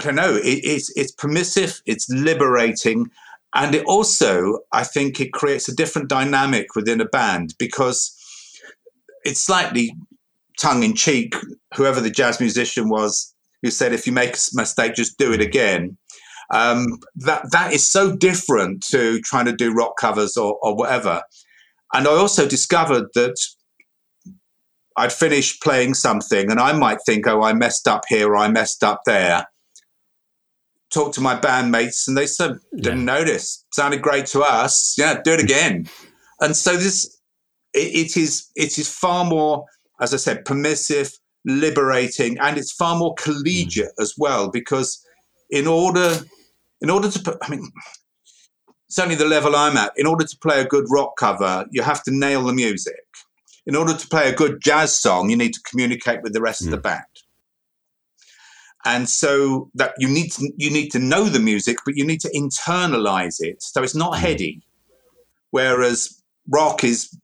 [0.00, 0.36] I don't know.
[0.36, 1.82] It, it's it's permissive.
[1.84, 3.10] It's liberating,
[3.54, 8.16] and it also I think it creates a different dynamic within a band because
[9.24, 9.94] it's slightly
[10.58, 11.34] tongue in cheek.
[11.74, 15.42] Whoever the jazz musician was who said, "If you make a mistake, just do it
[15.42, 15.98] again."
[16.50, 21.22] Um, that that is so different to trying to do rock covers or, or whatever.
[21.92, 23.36] And I also discovered that
[24.96, 28.48] I'd finish playing something and I might think, oh, I messed up here or I
[28.48, 29.46] messed up there
[30.90, 33.18] talked to my bandmates and they said, didn't yeah.
[33.18, 33.64] notice.
[33.72, 34.94] Sounded great to us.
[34.98, 35.88] Yeah, do it again.
[36.40, 37.18] and so this,
[37.72, 39.64] it, it is, it is far more,
[40.00, 41.12] as I said, permissive,
[41.44, 44.02] liberating, and it's far more collegiate mm.
[44.02, 45.04] as well because
[45.50, 46.18] in order,
[46.80, 47.70] in order to put, I mean,
[48.88, 52.02] certainly the level I'm at, in order to play a good rock cover, you have
[52.04, 52.94] to nail the music.
[53.66, 56.62] In order to play a good jazz song, you need to communicate with the rest
[56.62, 56.66] mm.
[56.66, 56.82] of the mm.
[56.82, 57.04] band
[58.84, 62.20] and so that you need to you need to know the music but you need
[62.20, 64.18] to internalize it so it's not mm.
[64.18, 64.62] heady
[65.50, 67.16] whereas rock is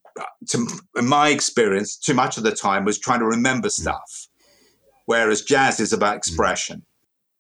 [0.48, 0.66] to,
[0.96, 3.72] in my experience too much of the time was trying to remember mm.
[3.72, 4.28] stuff
[5.06, 6.18] whereas jazz is about mm.
[6.18, 6.82] expression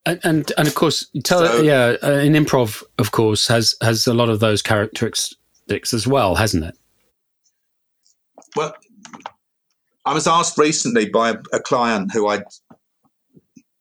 [0.04, 4.06] and and, and of course tell so, yeah uh, in improv of course has has
[4.06, 6.76] a lot of those characteristics as well hasn't it
[8.56, 8.74] well,
[10.04, 12.42] I was asked recently by a, a client who I,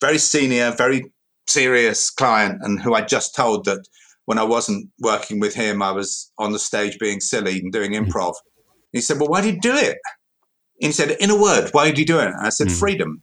[0.06, 1.12] very senior, very
[1.48, 3.88] serious client, and who I just told that
[4.26, 7.92] when I wasn't working with him, I was on the stage being silly and doing
[7.94, 8.06] mm.
[8.06, 8.34] improv.
[8.92, 9.98] He said, "Well, why do you do it?"
[10.82, 12.80] And he said, "In a word, why do you do it?" And I said, mm.
[12.80, 13.22] "Freedom."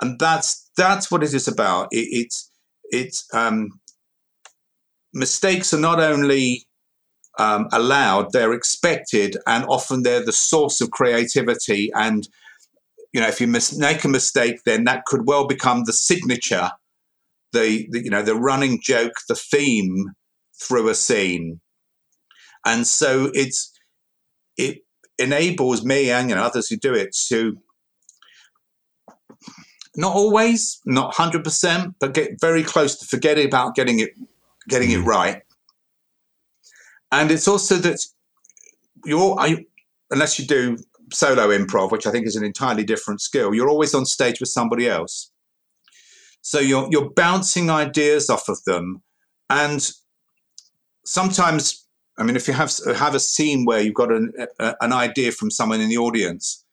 [0.00, 1.88] And that's that's what it is about.
[1.90, 2.50] It, it's
[2.84, 3.80] it's um,
[5.12, 6.66] mistakes are not only
[7.38, 11.90] um, allowed, they're expected, and often they're the source of creativity.
[11.94, 12.28] And
[13.14, 16.70] you know, if you mis- make a mistake, then that could well become the signature,
[17.52, 20.06] the, the you know the running joke, the theme
[20.60, 21.60] through a scene.
[22.66, 23.72] And so it's
[24.56, 24.78] it
[25.18, 27.56] enables me and you know others who do it to
[29.96, 34.10] not always, not hundred percent, but get very close to forgetting about getting it
[34.68, 35.02] getting mm.
[35.02, 35.42] it right.
[37.12, 38.00] And it's also that
[39.04, 39.64] you're, I,
[40.10, 40.78] unless you do
[41.12, 44.48] solo improv, which I think is an entirely different skill, you're always on stage with
[44.48, 45.30] somebody else.
[46.42, 49.02] So you're you're bouncing ideas off of them,
[49.48, 49.90] and
[51.06, 51.86] sometimes,
[52.18, 55.32] I mean, if you have have a scene where you've got an a, an idea
[55.32, 56.64] from someone in the audience,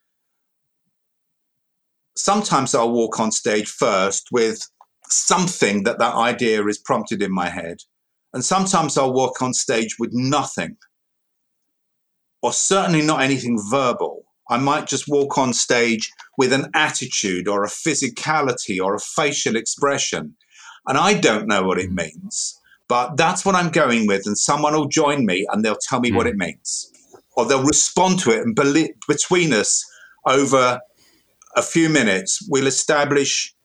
[2.16, 4.68] sometimes I'll walk on stage first with
[5.08, 7.78] something that that idea is prompted in my head.
[8.34, 10.78] And sometimes I'll walk on stage with nothing,
[12.42, 14.26] or certainly not anything verbal.
[14.50, 19.56] I might just walk on stage with an attitude or a physicality or a facial
[19.56, 20.36] expression.
[20.88, 24.26] And I don't know what it means, but that's what I'm going with.
[24.26, 26.16] And someone will join me and they'll tell me mm.
[26.16, 26.34] what hmm.
[26.34, 26.92] it means,
[27.38, 28.42] or they'll respond to it.
[28.46, 28.56] And
[29.08, 29.86] between us,
[30.26, 30.80] over
[31.56, 33.56] a few minutes, we'll establish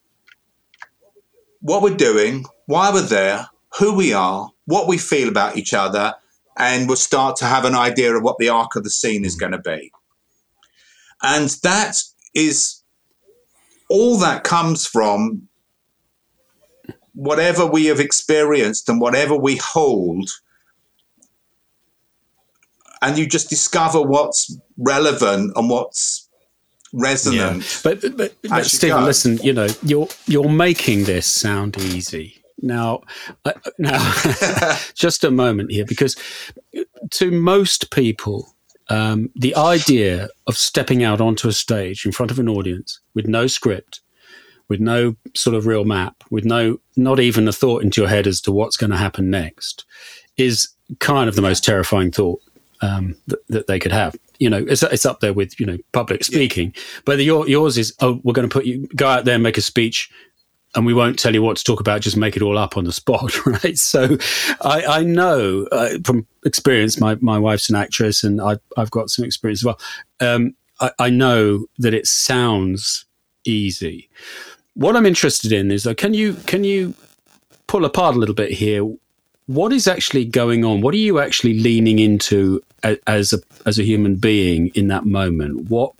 [1.61, 6.13] what we're doing, why we're there, who we are, what we feel about each other,
[6.57, 9.35] and we'll start to have an idea of what the arc of the scene is
[9.35, 9.39] mm.
[9.39, 9.91] going to be.
[11.21, 11.97] And that
[12.33, 12.83] is
[13.89, 15.47] all that comes from
[17.13, 20.29] whatever we have experienced and whatever we hold.
[23.01, 26.27] And you just discover what's relevant and what's
[26.93, 27.63] resonant.
[27.63, 27.79] Yeah.
[27.83, 32.36] But but, but Stephen, listen, you know, you're you're making this sound easy.
[32.61, 33.01] Now,
[33.45, 34.13] uh, now,
[34.95, 36.15] just a moment here, because
[37.11, 38.55] to most people,
[38.89, 43.27] um, the idea of stepping out onto a stage in front of an audience with
[43.27, 44.01] no script,
[44.69, 48.27] with no sort of real map, with no not even a thought into your head
[48.27, 49.85] as to what's going to happen next,
[50.37, 52.41] is kind of the most terrifying thought
[52.81, 54.15] um, that, that, they could have.
[54.39, 56.73] You know, it's, it's up there with you know public speaking.
[56.75, 56.81] Yeah.
[57.05, 59.57] But your, yours is oh, we're going to put you go out there and make
[59.57, 60.11] a speech.
[60.77, 62.85] And we won't tell you what to talk about; just make it all up on
[62.85, 63.77] the spot, right?
[63.77, 64.17] So,
[64.61, 66.99] I, I know uh, from experience.
[66.99, 69.79] My my wife's an actress, and I, I've got some experience as well.
[70.19, 73.05] Um, I, I know that it sounds
[73.43, 74.07] easy.
[74.75, 76.93] What I'm interested in is, though, can you can you
[77.65, 78.85] pull apart a little bit here
[79.47, 80.81] what is actually going on?
[80.81, 85.69] What are you actually leaning into as a as a human being in that moment?
[85.69, 85.93] What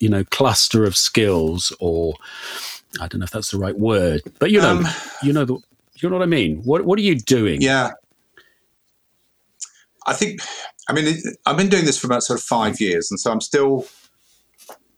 [0.00, 2.14] you know cluster of skills, or
[3.00, 4.86] I don't know if that's the right word, but you know, um,
[5.22, 5.58] you know the,
[5.96, 6.62] you know what I mean.
[6.64, 7.60] What what are you doing?
[7.60, 7.92] Yeah,
[10.06, 10.40] I think.
[10.88, 13.40] I mean, I've been doing this for about sort of five years, and so I'm
[13.40, 13.86] still.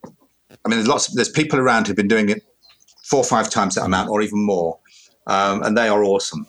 [0.04, 1.08] I mean, there's lots.
[1.08, 2.42] Of, there's people around who've been doing it
[3.04, 4.78] four or five times that amount, or even more,
[5.26, 6.46] um, and they are awesome.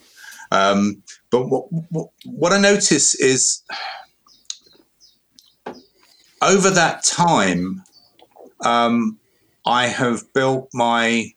[0.52, 3.62] Um, but what, what, what I notice is
[6.42, 7.84] over that time,
[8.64, 9.20] um,
[9.66, 11.34] I have built my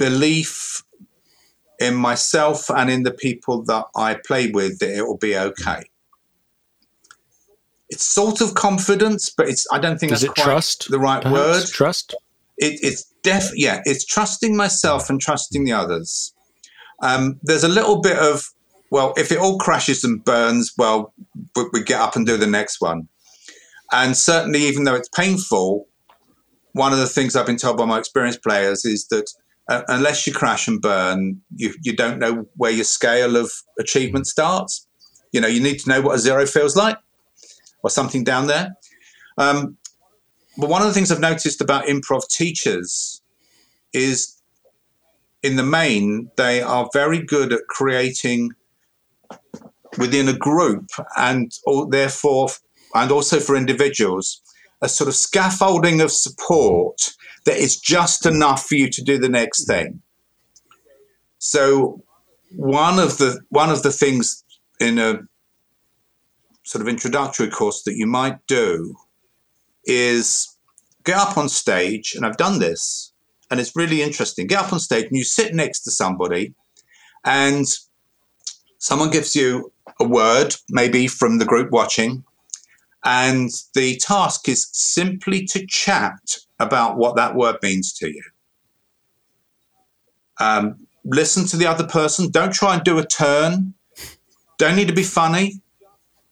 [0.00, 0.82] belief
[1.78, 5.82] in myself and in the people that I play with that it will be okay.
[7.90, 11.24] It's sort of confidence, but it's I don't think Is that's quite trust, the right
[11.24, 11.66] word.
[11.66, 12.14] Trust.
[12.56, 16.34] It, it's def yeah, it's trusting myself and trusting the others.
[17.02, 18.44] Um, there's a little bit of
[18.90, 21.14] well, if it all crashes and burns, well,
[21.72, 23.08] we get up and do the next one.
[23.92, 25.86] And certainly, even though it's painful,
[26.72, 29.30] one of the things I've been told by my experienced players is that
[29.70, 34.26] uh, unless you crash and burn, you, you don't know where your scale of achievement
[34.26, 34.86] starts.
[35.32, 36.98] You know, you need to know what a zero feels like
[37.84, 38.74] or something down there.
[39.38, 39.76] Um,
[40.58, 43.22] but one of the things I've noticed about improv teachers
[43.92, 44.42] is,
[45.42, 48.50] in the main, they are very good at creating
[49.98, 51.52] within a group and
[51.90, 52.48] therefore,
[52.94, 54.42] and also for individuals,
[54.82, 57.14] a sort of scaffolding of support
[57.46, 60.02] that is just enough for you to do the next thing.
[61.38, 62.02] So
[62.54, 64.44] one of the one of the things
[64.78, 65.20] in a
[66.64, 68.94] sort of introductory course that you might do
[69.84, 70.56] is
[71.04, 73.12] get up on stage, and I've done this,
[73.50, 74.46] and it's really interesting.
[74.46, 76.54] Get up on stage and you sit next to somebody,
[77.24, 77.66] and
[78.78, 82.24] someone gives you a word, maybe from the group watching,
[83.04, 88.22] and the task is simply to chat about what that word means to you.
[90.38, 92.30] Um, listen to the other person.
[92.30, 93.74] Don't try and do a turn.
[94.58, 95.60] Don't need to be funny.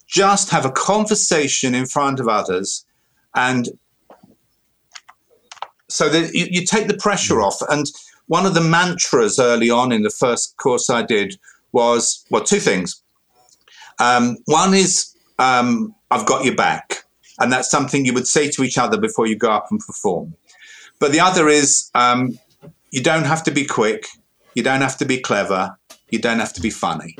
[0.06, 2.86] Just have a conversation in front of others
[3.34, 3.68] and
[5.88, 7.60] so that you, you, take the pressure off.
[7.68, 7.86] And
[8.26, 11.38] one of the mantras early on in the first course I did
[11.72, 13.02] was well, two things.
[13.98, 17.04] Um, one is um, I've got your back,
[17.38, 20.34] and that's something you would say to each other before you go up and perform.
[20.98, 22.38] But the other is um,
[22.90, 24.06] you don't have to be quick,
[24.54, 25.78] you don't have to be clever,
[26.10, 27.16] you don't have to be funny.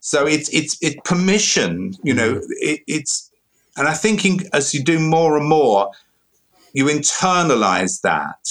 [0.00, 2.40] So it's it's it's permission, you know.
[2.60, 3.30] It, it's
[3.76, 5.90] and I think in, as you do more and more,
[6.72, 8.46] you internalize that.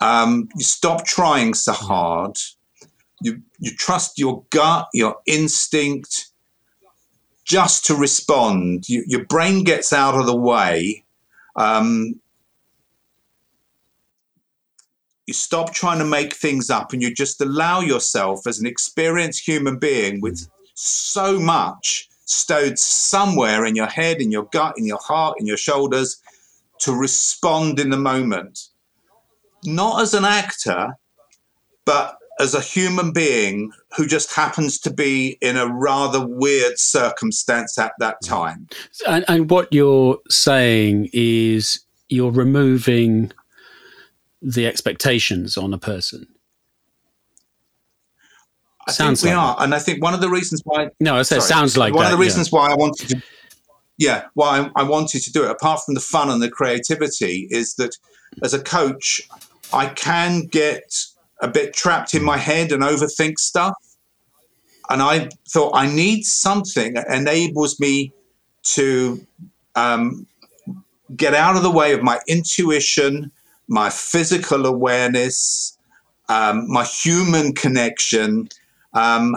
[0.00, 2.36] Um, you stop trying so hard.
[3.22, 6.28] You you trust your gut, your instinct,
[7.46, 8.88] just to respond.
[8.88, 11.04] You, your brain gets out of the way.
[11.54, 12.20] Um,
[15.26, 19.46] you stop trying to make things up and you just allow yourself as an experienced
[19.46, 24.98] human being with so much stowed somewhere in your head, in your gut, in your
[24.98, 26.20] heart, in your shoulders
[26.80, 28.68] to respond in the moment.
[29.64, 30.96] Not as an actor,
[31.84, 37.78] but as a human being who just happens to be in a rather weird circumstance
[37.78, 38.28] at that mm.
[38.28, 38.68] time.
[39.06, 43.32] And, and what you're saying is you're removing
[44.42, 46.26] the expectations on a person.
[48.88, 49.64] I sounds think we like are, that.
[49.64, 50.90] and I think one of the reasons why.
[51.00, 52.58] No, I sorry, sounds like one that, of the reasons yeah.
[52.58, 53.22] why I wanted to.
[53.98, 57.48] Yeah, why I, I wanted to do it, apart from the fun and the creativity,
[57.50, 57.96] is that
[58.44, 59.26] as a coach,
[59.72, 61.06] I can get
[61.42, 63.74] a bit trapped in my head and overthink stuff.
[64.88, 68.12] And I thought I need something that enables me
[68.74, 69.26] to
[69.74, 70.26] um,
[71.16, 73.30] get out of the way of my intuition,
[73.68, 75.76] my physical awareness,
[76.28, 78.48] um, my human connection,
[78.94, 79.36] um,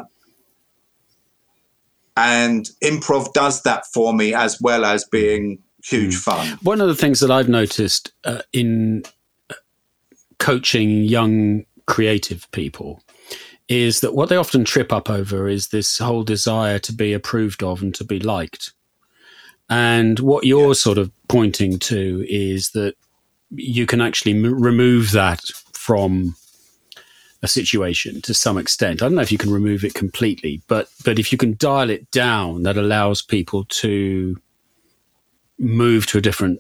[2.16, 6.20] and improv does that for me as well as being huge mm.
[6.20, 6.60] fun.
[6.64, 9.04] One of the things that I've noticed uh, in
[9.50, 9.54] uh,
[10.38, 13.04] coaching young creative people
[13.67, 17.62] is that what they often trip up over is this whole desire to be approved
[17.62, 18.71] of and to be liked.
[19.69, 22.95] And what you're sort of pointing to is that
[23.52, 25.41] you can actually m- remove that
[25.73, 26.36] from
[27.41, 29.02] a situation to some extent.
[29.02, 31.89] I don't know if you can remove it completely, but but if you can dial
[31.89, 34.38] it down, that allows people to
[35.58, 36.60] move to a different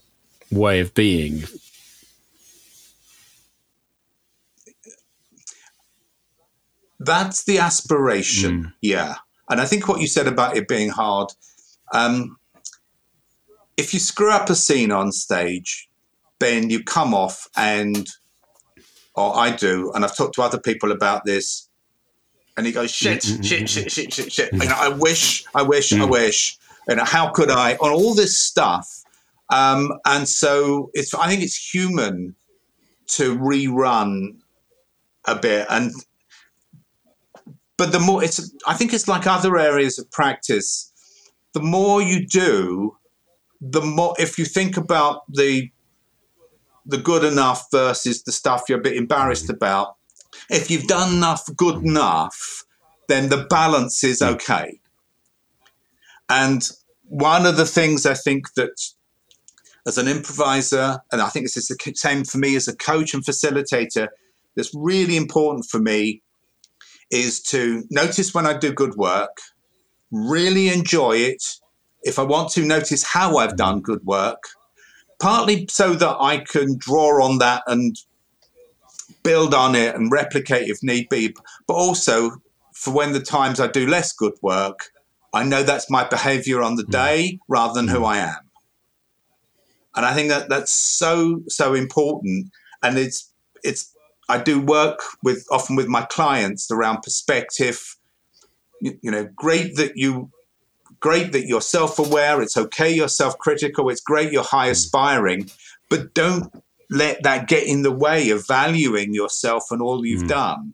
[0.51, 1.43] way of being.
[6.99, 8.73] That's the aspiration, mm.
[8.81, 9.15] yeah.
[9.49, 11.29] And I think what you said about it being hard,
[11.93, 12.37] um,
[13.77, 15.89] if you screw up a scene on stage,
[16.39, 18.07] then you come off and
[19.15, 21.67] or I do, and I've talked to other people about this,
[22.55, 23.41] and he goes, shit, mm-hmm.
[23.41, 24.53] shit, shit, shit, shit, shit.
[24.53, 26.09] You know, I wish, I wish, I mm.
[26.09, 26.57] wish.
[26.87, 27.75] And how could I?
[27.75, 29.03] On all this stuff.
[29.49, 32.35] Um, and so it's, I think it's human
[33.07, 34.37] to rerun
[35.25, 35.67] a bit.
[35.69, 35.91] And,
[37.79, 40.91] but the more it's, I think it's like other areas of practice.
[41.53, 42.97] The more you do,
[43.61, 45.71] the more, if you think about the
[46.85, 49.53] the good enough versus the stuff you're a bit embarrassed mm.
[49.55, 49.95] about.
[50.49, 52.65] If you've done enough good enough,
[53.07, 54.33] then the balance is mm.
[54.33, 54.79] okay.
[56.27, 56.67] And
[57.03, 58.81] one of the things I think that
[59.87, 63.13] as an improviser, and I think this is the same for me as a coach
[63.13, 64.09] and facilitator,
[64.55, 66.21] that's really important for me
[67.11, 69.37] is to notice when I do good work,
[70.11, 71.43] really enjoy it.
[72.03, 74.43] If I want to notice how I've done good work,
[75.19, 77.97] partly so that I can draw on that and
[79.23, 81.35] build on it and replicate if need be,
[81.67, 82.41] but also
[82.73, 84.91] for when the times I do less good work,
[85.33, 86.91] I know that's my behavior on the hmm.
[86.91, 88.05] day rather than who hmm.
[88.05, 88.49] I am.
[89.95, 92.51] And I think that that's so so important.
[92.81, 93.31] And it's
[93.63, 93.93] it's
[94.29, 97.97] I do work with often with my clients around perspective.
[98.81, 100.31] You, you know, great that you
[100.99, 102.41] great that you're self aware.
[102.41, 103.89] It's okay you're self critical.
[103.89, 105.49] It's great you're high aspiring,
[105.89, 106.53] but don't
[106.89, 110.29] let that get in the way of valuing yourself and all you've mm.
[110.29, 110.73] done.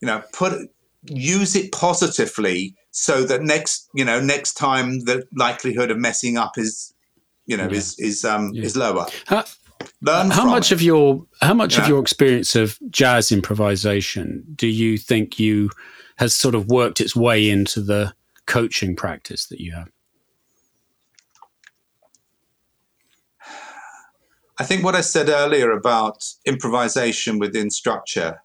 [0.00, 0.70] You know, put
[1.06, 6.56] use it positively so that next you know next time the likelihood of messing up
[6.56, 6.94] is
[7.46, 7.76] you know yeah.
[7.76, 8.62] is is um yeah.
[8.64, 9.06] is lower.
[9.26, 9.44] How,
[10.04, 10.74] Learn how much it.
[10.74, 11.82] of your how much yeah.
[11.82, 15.70] of your experience of jazz improvisation do you think you
[16.16, 18.12] has sort of worked its way into the
[18.46, 19.88] coaching practice that you have?
[24.58, 28.42] I think what I said earlier about improvisation within structure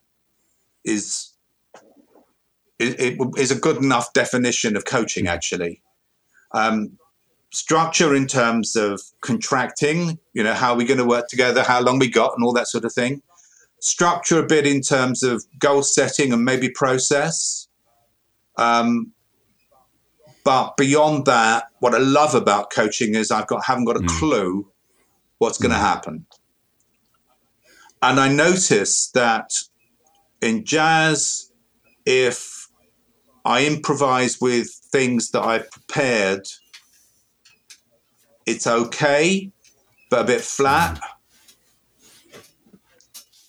[0.86, 1.34] is
[2.80, 5.28] it, it is a good enough definition of coaching.
[5.28, 5.82] Actually,
[6.54, 6.98] um,
[7.52, 11.82] structure in terms of contracting, you know, how we're we going to work together, how
[11.82, 13.22] long we got, and all that sort of thing.
[13.82, 17.68] Structure a bit in terms of goal setting and maybe process.
[18.58, 19.14] Um,
[20.44, 24.20] but beyond that, what I love about coaching is I've got haven't got a mm.
[24.20, 24.72] clue
[25.38, 25.82] what's going to mm.
[25.82, 26.26] happen.
[28.02, 29.52] And I noticed that
[30.42, 31.52] in jazz,
[32.06, 32.68] if
[33.46, 36.48] I improvise with things that I've prepared,
[38.50, 39.52] it's okay,
[40.10, 41.00] but a bit flat.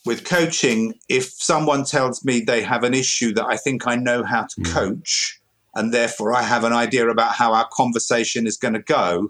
[0.05, 4.23] With coaching, if someone tells me they have an issue that I think I know
[4.25, 4.73] how to mm.
[4.73, 5.41] coach,
[5.75, 9.29] and therefore I have an idea about how our conversation is going to go,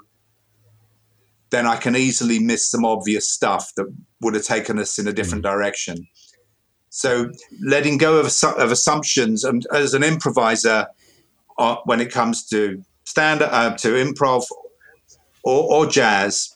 [1.51, 3.87] then I can easily miss some obvious stuff that
[4.21, 5.51] would have taken us in a different mm.
[5.51, 6.09] direction.
[6.89, 7.31] So
[7.63, 8.27] letting go of,
[8.59, 10.89] of assumptions, and as an improviser,
[11.59, 14.45] uh, when it comes to stand uh, to improv
[15.43, 16.55] or, or jazz,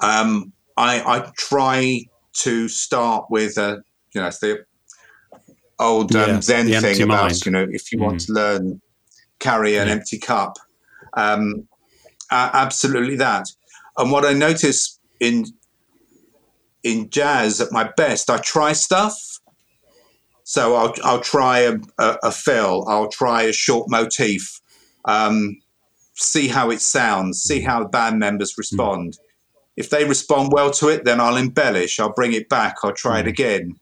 [0.00, 2.02] um, I, I, try
[2.40, 3.82] to start with a
[4.14, 4.64] you know the
[5.78, 7.46] old um, yeah, Zen thing about mind.
[7.46, 8.02] you know if you mm.
[8.02, 8.80] want to learn
[9.38, 9.94] carry an yeah.
[9.94, 10.58] empty cup,
[11.14, 11.66] um,
[12.30, 13.48] uh, absolutely that.
[13.96, 15.46] And what I notice in
[16.82, 19.40] in jazz at my best, I try stuff.
[20.44, 24.60] So I'll I'll try a, a, a fill, I'll try a short motif,
[25.04, 25.56] um,
[26.16, 28.58] see how it sounds, see how the band members mm.
[28.58, 29.12] respond.
[29.12, 29.18] Mm.
[29.76, 33.18] If they respond well to it, then I'll embellish, I'll bring it back, I'll try
[33.18, 33.20] mm.
[33.20, 33.76] it again.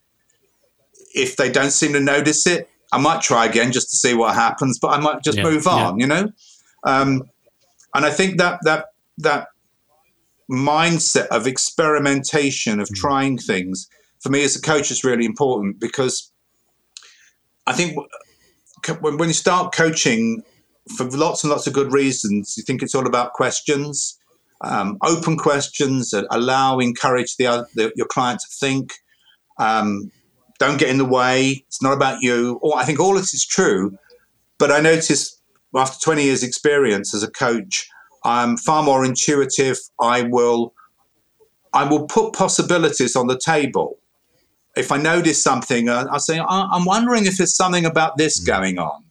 [1.14, 4.34] If they don't seem to notice it, I might try again just to see what
[4.34, 5.44] happens, but I might just yeah.
[5.44, 6.02] move on, yeah.
[6.02, 6.32] you know.
[6.84, 7.22] Um,
[7.94, 8.86] and I think that that
[9.18, 9.48] that
[10.50, 12.94] mindset of experimentation, of mm.
[12.94, 13.88] trying things,
[14.20, 16.32] for me as a coach is really important because
[17.66, 17.96] I think
[19.00, 20.42] when, when you start coaching
[20.96, 24.18] for lots and lots of good reasons, you think it's all about questions,
[24.62, 28.92] um, open questions, that allow, encourage the, the, your client to think.
[29.58, 30.10] Um,
[30.58, 31.64] don't get in the way.
[31.66, 32.58] It's not about you.
[32.62, 33.96] Or I think all this is true,
[34.58, 35.40] but I noticed
[35.74, 37.88] after 20 years experience as a coach,
[38.24, 39.78] I'm far more intuitive.
[40.00, 40.72] I will,
[41.72, 43.98] I will put possibilities on the table.
[44.76, 48.46] If I notice something, uh, I'll say, I'm wondering if there's something about this mm.
[48.46, 49.03] going on.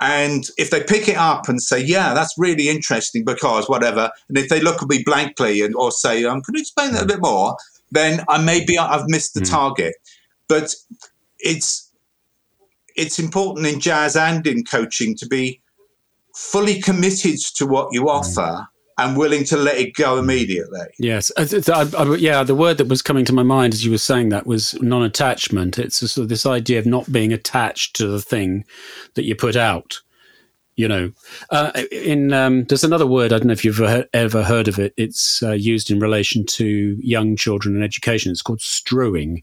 [0.00, 4.38] And if they pick it up and say, yeah, that's really interesting because whatever, and
[4.38, 7.06] if they look at me blankly and or say, um, can you explain that a
[7.06, 7.56] bit more?
[7.90, 9.50] Then I maybe I've missed the mm.
[9.50, 9.94] target.
[10.48, 10.74] But
[11.38, 11.92] it's
[12.96, 15.60] it's important in jazz and in coaching to be
[16.34, 18.08] fully committed to what you mm.
[18.08, 18.68] offer
[19.00, 20.86] and willing to let it go immediately.
[20.98, 21.42] Yes, I,
[21.96, 22.42] I, yeah.
[22.42, 25.78] The word that was coming to my mind as you were saying that was non-attachment.
[25.78, 28.64] It's sort of this idea of not being attached to the thing
[29.14, 30.00] that you put out
[30.80, 31.12] you know,
[31.50, 33.82] uh, in um, there's another word I don't know if you've
[34.14, 34.94] ever heard of it.
[34.96, 38.32] It's uh, used in relation to young children and education.
[38.32, 39.42] It's called strewing,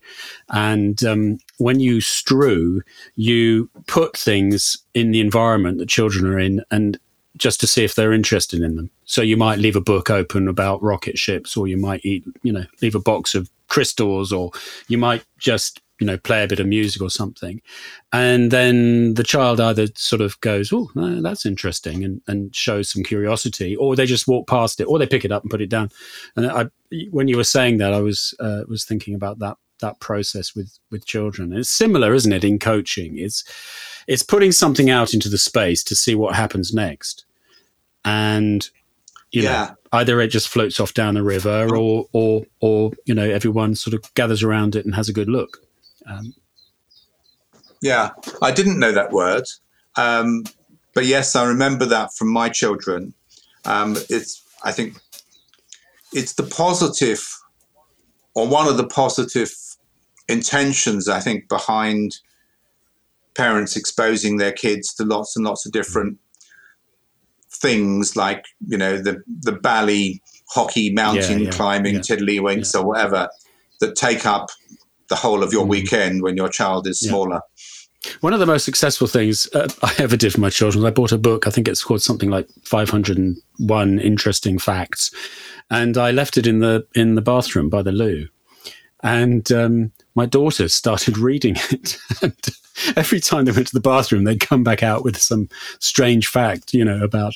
[0.50, 2.82] and um, when you strew,
[3.16, 6.98] you put things in the environment that children are in, and
[7.38, 8.90] just to see if they're interested in them.
[9.06, 12.52] So you might leave a book open about rocket ships, or you might eat, you
[12.52, 14.52] know, leave a box of crystals, or
[14.88, 17.62] you might just you know, play a bit of music or something.
[18.14, 23.04] And then the child either sort of goes, Oh, that's interesting and, and shows some
[23.04, 25.70] curiosity, or they just walk past it, or they pick it up and put it
[25.70, 25.90] down.
[26.36, 26.66] And I,
[27.10, 30.78] when you were saying that, I was, uh, was thinking about that, that process with,
[30.92, 31.54] with children.
[31.54, 33.18] It's similar, isn't it, in coaching?
[33.18, 33.44] It's,
[34.08, 37.26] it's putting something out into the space to see what happens next.
[38.08, 38.70] And,
[39.32, 39.50] you yeah.
[39.52, 43.76] know, either it just floats off down the river or, or, or, you know, everyone
[43.76, 45.58] sort of gathers around it and has a good look.
[46.10, 46.34] Um,
[47.82, 49.44] yeah, I didn't know that word,
[49.98, 50.46] um,
[50.94, 53.14] but yes, I remember that from my children.
[53.66, 54.96] Um, it's I think
[56.14, 57.28] it's the positive,
[58.36, 59.52] or one of the positive
[60.30, 62.18] intentions I think behind
[63.36, 66.18] parents exposing their kids to lots and lots of different
[67.62, 72.86] things like you know the the Bali hockey mountain yeah, yeah, climbing yeah, tiddlywinks or
[72.86, 73.30] whatever
[73.80, 74.50] that take up
[75.10, 75.70] the whole of your mm.
[75.70, 77.42] weekend when your child is smaller.
[78.22, 80.94] One of the most successful things uh, I ever did for my children was I
[80.94, 81.48] bought a book.
[81.48, 85.12] I think it's called something like 501 Interesting Facts,
[85.70, 88.28] and I left it in the in the bathroom by the loo.
[89.04, 91.98] And um, my daughters started reading it.
[92.22, 92.36] and
[92.96, 96.74] every time they went to the bathroom, they'd come back out with some strange fact,
[96.74, 97.34] you know, about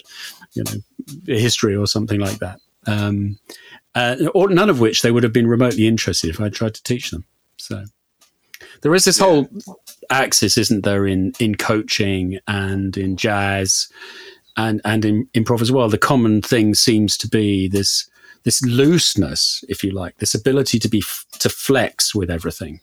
[0.53, 0.81] you know
[1.25, 2.59] history or something like that.
[2.87, 3.37] Um,
[3.93, 6.83] uh, or none of which they would have been remotely interested if I tried to
[6.83, 7.25] teach them.
[7.57, 7.83] So
[8.81, 9.25] there is this yeah.
[9.25, 9.49] whole
[10.09, 13.89] axis, isn't there, in in coaching and in jazz
[14.57, 15.89] and and in improv as well.
[15.89, 18.09] The common thing seems to be this
[18.43, 21.03] this looseness, if you like, this ability to be
[21.39, 22.81] to flex with everything.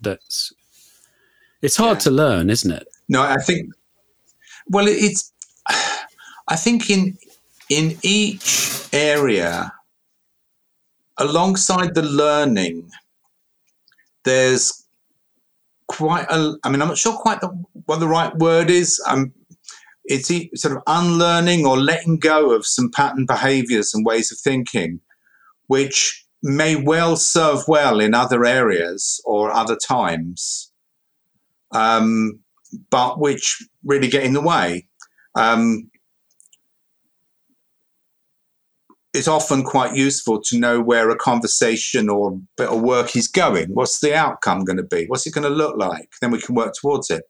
[0.00, 0.52] That's
[1.62, 2.04] it's hard yeah.
[2.04, 2.88] to learn, isn't it?
[3.08, 3.72] No, I think.
[4.68, 5.32] Well, it's.
[6.48, 7.16] I think in
[7.68, 9.72] in each area,
[11.18, 12.90] alongside the learning,
[14.24, 14.84] there's
[15.86, 16.56] quite a.
[16.64, 17.48] I mean, I'm not sure quite the,
[17.86, 19.00] what the right word is.
[19.06, 19.32] Um,
[20.10, 25.00] it's sort of unlearning or letting go of some pattern behaviors and ways of thinking,
[25.68, 30.72] which may well serve well in other areas or other times,
[31.72, 32.40] um,
[32.90, 34.88] but which really get in the way.
[35.36, 35.90] Um,
[39.12, 43.68] it's often quite useful to know where a conversation or bit of work is going.
[43.74, 45.06] What's the outcome going to be?
[45.06, 46.10] What's it going to look like?
[46.20, 47.24] Then we can work towards it.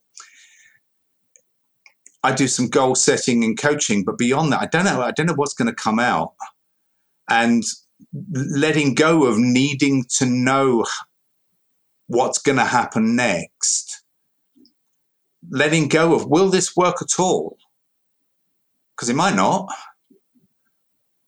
[2.23, 5.01] I do some goal setting and coaching, but beyond that, I don't know.
[5.01, 6.33] I don't know what's going to come out.
[7.29, 7.63] And
[8.31, 10.85] letting go of needing to know
[12.07, 14.03] what's going to happen next.
[15.49, 17.57] Letting go of will this work at all?
[18.95, 19.73] Because it might not.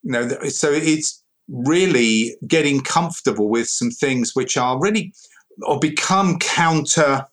[0.04, 5.14] You know, so it's really getting comfortable with some things which are really
[5.62, 7.26] or become counter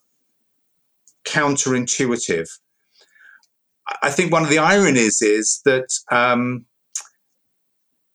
[1.25, 2.49] counterintuitive
[4.03, 6.66] I think one of the ironies is that um,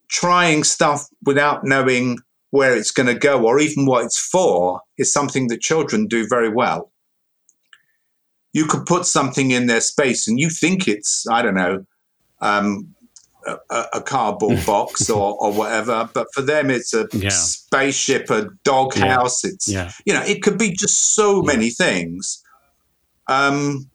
[0.07, 2.17] trying stuff without knowing
[2.51, 6.26] where it's going to go or even what it's for is something that children do
[6.28, 6.91] very well.
[8.53, 11.86] You could put something in their space and you think it's, I don't know,
[12.39, 12.95] um,
[13.45, 17.30] a, a, cardboard box or, or whatever, but for them it's a yeah.
[17.30, 19.43] spaceship, a doghouse.
[19.43, 19.49] Yeah.
[19.51, 19.91] It's, yeah.
[20.05, 22.41] you know, it could be just so many things.
[23.28, 23.89] Um,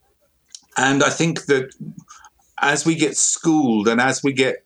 [0.76, 1.74] and I think that
[2.60, 4.64] as we get schooled and as we get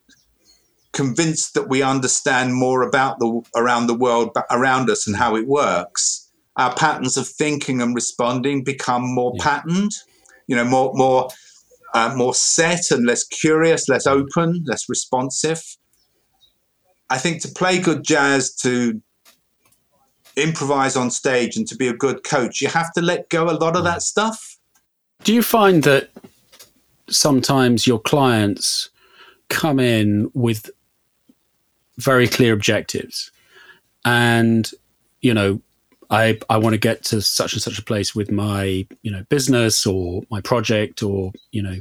[0.93, 5.47] convinced that we understand more about the around the world around us and how it
[5.47, 9.45] works, our patterns of thinking and responding become more yeah.
[9.45, 9.93] patterned.
[10.47, 11.29] You know, more more
[11.95, 15.63] uh, more set and less curious, less open, less responsive.
[17.11, 19.01] I think to play good jazz, to
[20.37, 23.57] improvise on stage, and to be a good coach, you have to let go a
[23.57, 24.54] lot of that stuff
[25.25, 26.11] do you find that
[27.09, 28.91] sometimes your clients
[29.49, 30.71] come in with
[31.99, 33.31] very clear objectives?
[34.05, 34.71] And
[35.21, 35.61] you know
[36.11, 39.25] I, I want to get to such and such a place with my you know
[39.29, 41.77] business or my project or you know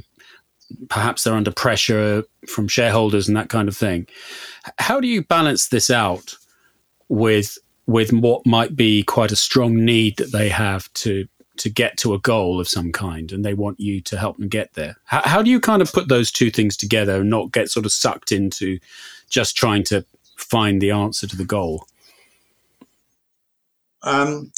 [0.88, 4.06] perhaps they're under pressure from shareholders and that kind of thing.
[4.78, 6.34] How do you balance this out
[7.08, 11.96] with with what might be quite a strong need that they have to to get
[11.98, 14.96] to a goal of some kind and they want you to help them get there.
[15.04, 17.86] How, how, do you kind of put those two things together and not get sort
[17.86, 18.78] of sucked into
[19.30, 20.04] just trying to
[20.36, 21.86] find the answer to the goal?
[24.02, 24.52] Um,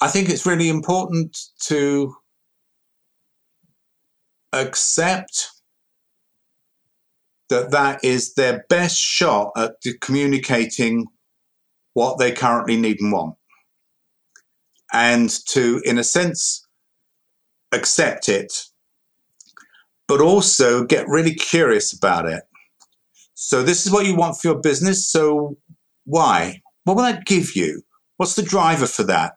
[0.00, 2.14] I think it's really important to
[4.52, 5.50] accept
[7.50, 11.06] that that is their best shot at communicating
[11.92, 13.34] what they currently need and want
[14.92, 16.66] and to, in a sense,
[17.72, 18.52] accept it,
[20.08, 22.42] but also get really curious about it.
[23.34, 25.06] So, this is what you want for your business.
[25.08, 25.56] So,
[26.04, 26.60] why?
[26.84, 27.82] What will that give you?
[28.16, 29.34] What's the driver for that?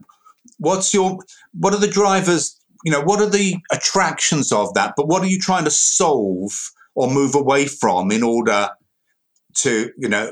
[0.57, 1.19] What's your,
[1.53, 2.59] what are the drivers?
[2.83, 4.93] You know, what are the attractions of that?
[4.97, 6.51] But what are you trying to solve
[6.95, 8.69] or move away from in order
[9.55, 10.31] to, you know,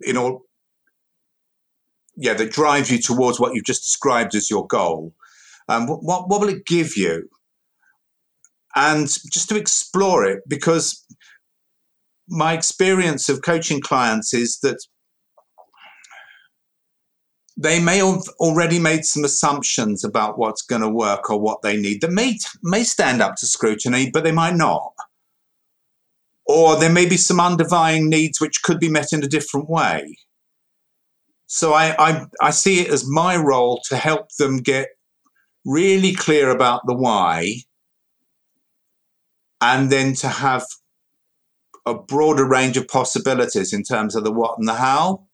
[0.00, 0.38] in order
[2.16, 5.14] yeah, that drives you towards what you've just described as your goal.
[5.68, 7.28] Um, what, what will it give you?
[8.74, 11.04] And just to explore it, because
[12.28, 14.78] my experience of coaching clients is that
[17.56, 21.76] they may have already made some assumptions about what's going to work or what they
[21.76, 24.92] need that may may stand up to scrutiny, but they might not.
[26.46, 30.16] Or there may be some underlying needs which could be met in a different way.
[31.54, 34.88] So I, I, I see it as my role to help them get
[35.66, 37.56] really clear about the why,
[39.60, 40.64] and then to have
[41.84, 45.26] a broader range of possibilities in terms of the what and the how.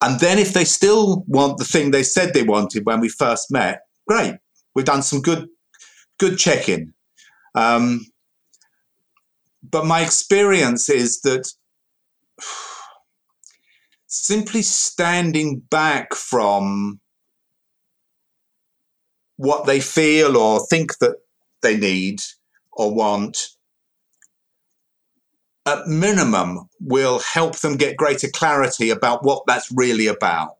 [0.00, 3.50] And then if they still want the thing they said they wanted when we first
[3.50, 4.36] met, great.
[4.76, 5.48] We've done some good
[6.20, 6.94] good check-in.
[7.56, 8.06] Um,
[9.60, 11.52] but my experience is that
[14.08, 16.98] simply standing back from
[19.36, 21.16] what they feel or think that
[21.62, 22.20] they need
[22.72, 23.38] or want
[25.66, 30.56] at minimum will help them get greater clarity about what that's really about.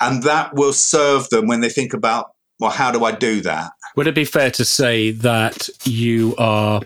[0.00, 3.72] And that will serve them when they think about well how do i do that?
[3.96, 6.80] Would it be fair to say that you are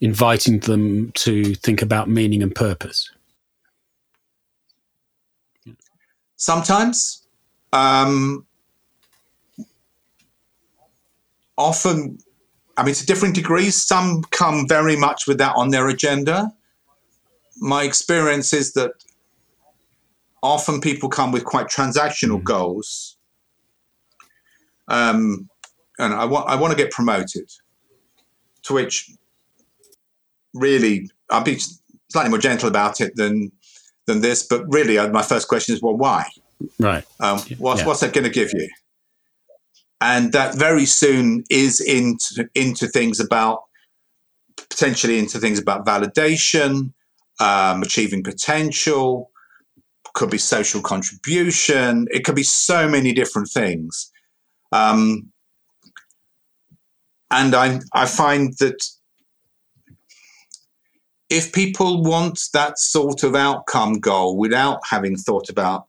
[0.00, 3.10] inviting them to think about meaning and purpose
[6.38, 7.26] sometimes
[7.74, 8.46] um,
[11.58, 12.18] often
[12.78, 13.84] I mean, to different degrees.
[13.84, 16.52] Some come very much with that on their agenda.
[17.56, 18.92] My experience is that
[20.44, 22.44] often people come with quite transactional mm.
[22.44, 23.16] goals.
[24.86, 25.50] Um,
[25.98, 27.50] and I want I want to get promoted.
[28.62, 29.10] To which,
[30.54, 31.58] really, I'll be
[32.10, 33.50] slightly more gentle about it than
[34.08, 34.42] than this.
[34.42, 36.26] But really, uh, my first question is, well, why?
[36.80, 37.04] Right.
[37.20, 37.86] Um, what's, yeah.
[37.86, 38.68] what's that going to give you?
[40.00, 43.62] and that very soon is into into things about
[44.70, 46.92] potentially into things about validation,
[47.40, 49.30] um, achieving potential,
[50.14, 52.06] could be social contribution.
[52.10, 54.10] It could be so many different things.
[54.72, 55.32] Um,
[57.30, 58.84] and I I find that
[61.30, 65.86] if people want that sort of outcome goal without having thought about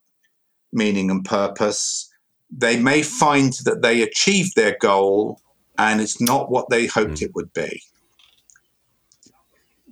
[0.74, 2.12] meaning and purpose,
[2.52, 5.42] they may find that they achieved their goal
[5.78, 7.22] and it's not what they hoped mm.
[7.24, 7.82] it would be.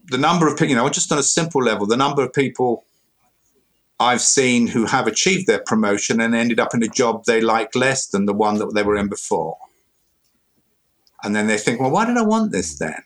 [0.10, 2.86] The number of people, you know, just on a simple level, the number of people
[4.00, 7.76] I've seen who have achieved their promotion and ended up in a job they like
[7.76, 9.58] less than the one that they were in before.
[11.24, 13.02] And then they think, well, why did I want this then?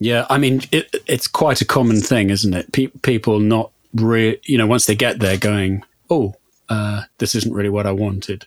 [0.00, 2.72] Yeah, I mean, it, it's quite a common thing, isn't it?
[2.72, 6.34] Pe- people not re- you know, once they get there, going, oh,
[6.70, 8.46] uh, this isn't really what I wanted.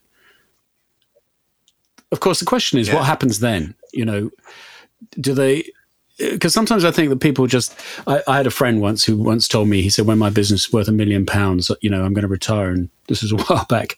[2.12, 2.96] Of course, the question is, yeah.
[2.96, 3.76] what happens then?
[3.94, 4.32] You know,
[5.12, 5.66] do they?
[6.20, 7.76] Because sometimes I think that people just.
[8.06, 10.68] I, I, had a friend once who once told me he said, "When my business
[10.68, 13.36] is worth a million pounds, you know, I'm going to retire." And this was a
[13.44, 13.98] while back,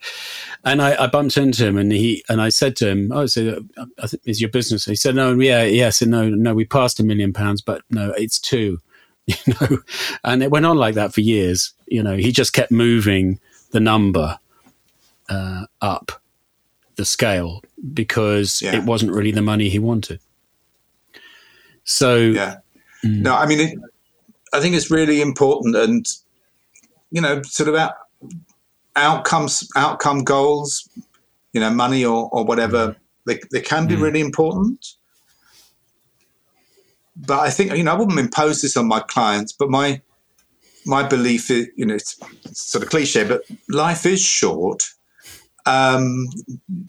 [0.63, 3.61] and I, I, bumped into him, and he and I said to him, "Oh, so
[3.77, 7.03] uh, is your business?" he said, "No, yeah, yes, and no, no, we passed a
[7.03, 8.79] million pounds, but no, it's two.
[9.27, 9.79] You know,
[10.23, 11.73] and it went on like that for years.
[11.87, 13.39] You know, he just kept moving
[13.71, 14.37] the number
[15.29, 16.11] uh, up
[16.95, 17.63] the scale
[17.93, 18.75] because yeah.
[18.75, 20.19] it wasn't really the money he wanted.
[21.85, 22.57] So, yeah.
[23.03, 23.21] Mm.
[23.21, 23.79] No, I mean, it,
[24.53, 26.05] I think it's really important and,
[27.11, 27.93] you know, sort of out,
[28.95, 30.89] outcomes, outcome goals,
[31.53, 32.95] you know, money or, or whatever, mm.
[33.25, 34.01] they, they can be mm.
[34.01, 34.85] really important.
[37.15, 40.01] But I think, you know, I wouldn't impose this on my clients, but my,
[40.85, 42.19] my belief is, you know, it's,
[42.51, 44.83] sort of cliche, but life is short.
[45.65, 46.27] Um,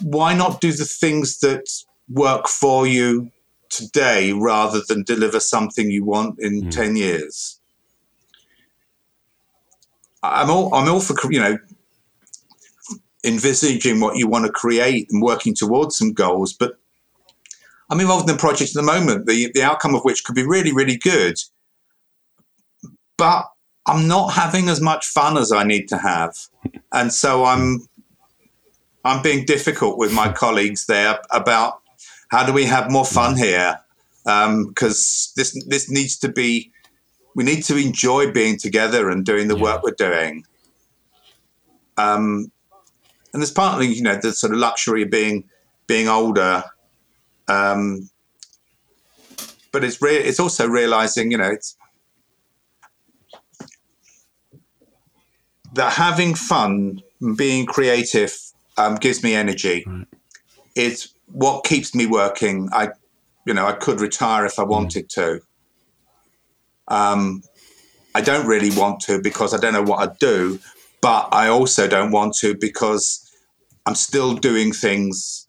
[0.02, 1.66] why not do the things that
[2.08, 3.30] work for you
[3.70, 6.70] today rather than deliver something you want in mm.
[6.70, 7.60] 10 years?
[10.22, 11.58] I'm all, I'm all for, you know,
[13.24, 16.78] envisaging what you want to create and working towards some goals, but
[17.90, 20.44] I'm involved in a project at the moment, the, the outcome of which could be
[20.44, 21.38] really, really good.
[23.16, 23.46] But
[23.86, 26.36] I'm not having as much fun as I need to have,
[26.92, 27.88] and so I'm
[29.04, 31.80] I'm being difficult with my colleagues there about
[32.28, 33.78] how do we have more fun here
[34.24, 36.72] because um, this this needs to be
[37.36, 39.62] we need to enjoy being together and doing the yeah.
[39.62, 40.44] work we're doing.
[41.98, 42.50] Um,
[43.32, 45.44] and there's partly you know the sort of luxury of being
[45.86, 46.64] being older.
[47.46, 48.10] Um,
[49.70, 51.76] but it's re- it's also realizing you know it's
[55.74, 57.02] that having fun,
[57.36, 58.34] being creative,
[58.78, 59.84] um, gives me energy.
[59.86, 60.06] Right.
[60.74, 62.68] It's what keeps me working.
[62.72, 62.90] I,
[63.46, 64.68] you know, I could retire if I mm.
[64.68, 65.40] wanted to.
[66.88, 67.42] Um,
[68.14, 70.58] I don't really want to because I don't know what I'd do,
[71.00, 73.22] but I also don't want to because
[73.84, 75.46] I'm still doing things,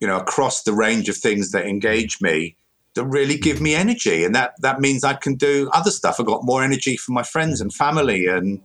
[0.00, 2.56] you know, across the range of things that engage me
[2.94, 4.24] that really give me energy.
[4.24, 6.16] And that, that means I can do other stuff.
[6.18, 8.60] I've got more energy for my friends and family and,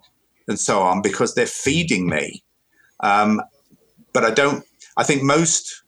[0.47, 2.43] and so on because they're feeding me.
[2.99, 3.41] Um,
[4.13, 4.65] but I don't,
[4.97, 5.83] I think most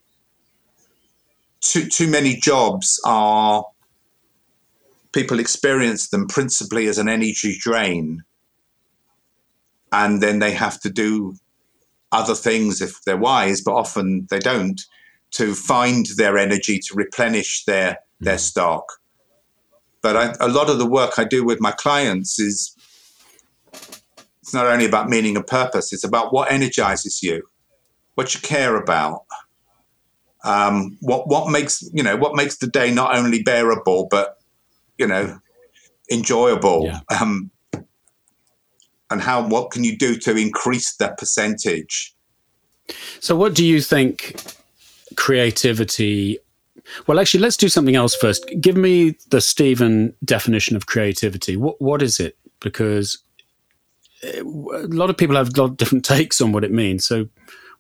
[1.62, 3.66] too too many jobs are
[5.12, 8.24] people experience them principally as an energy drain,
[9.92, 11.36] and then they have to do
[12.12, 14.82] other things if they're wise, but often they don't
[15.32, 18.40] to find their energy to replenish their their mm.
[18.40, 18.84] stock.
[20.02, 22.76] But I, a lot of the work I do with my clients is
[24.42, 27.44] it's not only about meaning and purpose; it's about what energizes you,
[28.20, 29.24] what you care about,
[30.44, 34.40] um, what what makes you know what makes the day not only bearable but
[34.98, 35.40] you know
[36.12, 36.84] enjoyable.
[36.84, 37.00] Yeah.
[37.18, 37.50] Um,
[39.10, 42.14] and how what can you do to increase that percentage?
[43.22, 44.36] So, what do you think
[45.16, 46.40] creativity?
[47.08, 48.46] Well, actually, let's do something else first.
[48.60, 51.56] Give me the Stephen definition of creativity.
[51.56, 52.38] What what is it?
[52.60, 53.18] Because
[54.24, 57.06] eh, a lot of people have a lot of different takes on what it means.
[57.06, 57.30] So,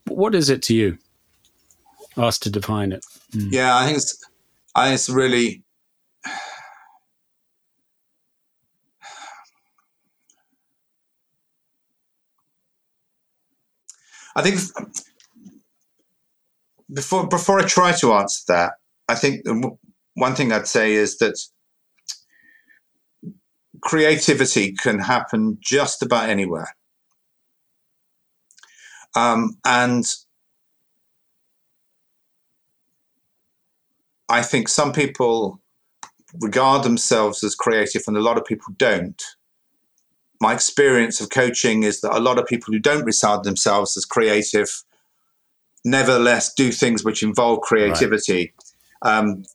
[0.05, 0.97] what is it to you?
[2.17, 3.05] Asked to define it.
[3.33, 3.51] Mm.
[3.51, 4.17] Yeah, I think it's,
[4.75, 5.63] I think it's really.
[14.35, 14.59] I think
[16.93, 18.73] before before I try to answer that,
[19.07, 19.45] I think
[20.13, 21.37] one thing I'd say is that
[23.81, 26.75] creativity can happen just about anywhere,
[29.15, 30.05] um, and
[34.29, 35.59] I think some people
[36.39, 39.21] regard themselves as creative, and a lot of people don't.
[40.39, 44.05] My experience of coaching is that a lot of people who don't regard themselves as
[44.05, 44.83] creative
[45.83, 48.53] nevertheless do things which involve creativity.
[49.03, 49.17] Right.
[49.17, 49.45] Um,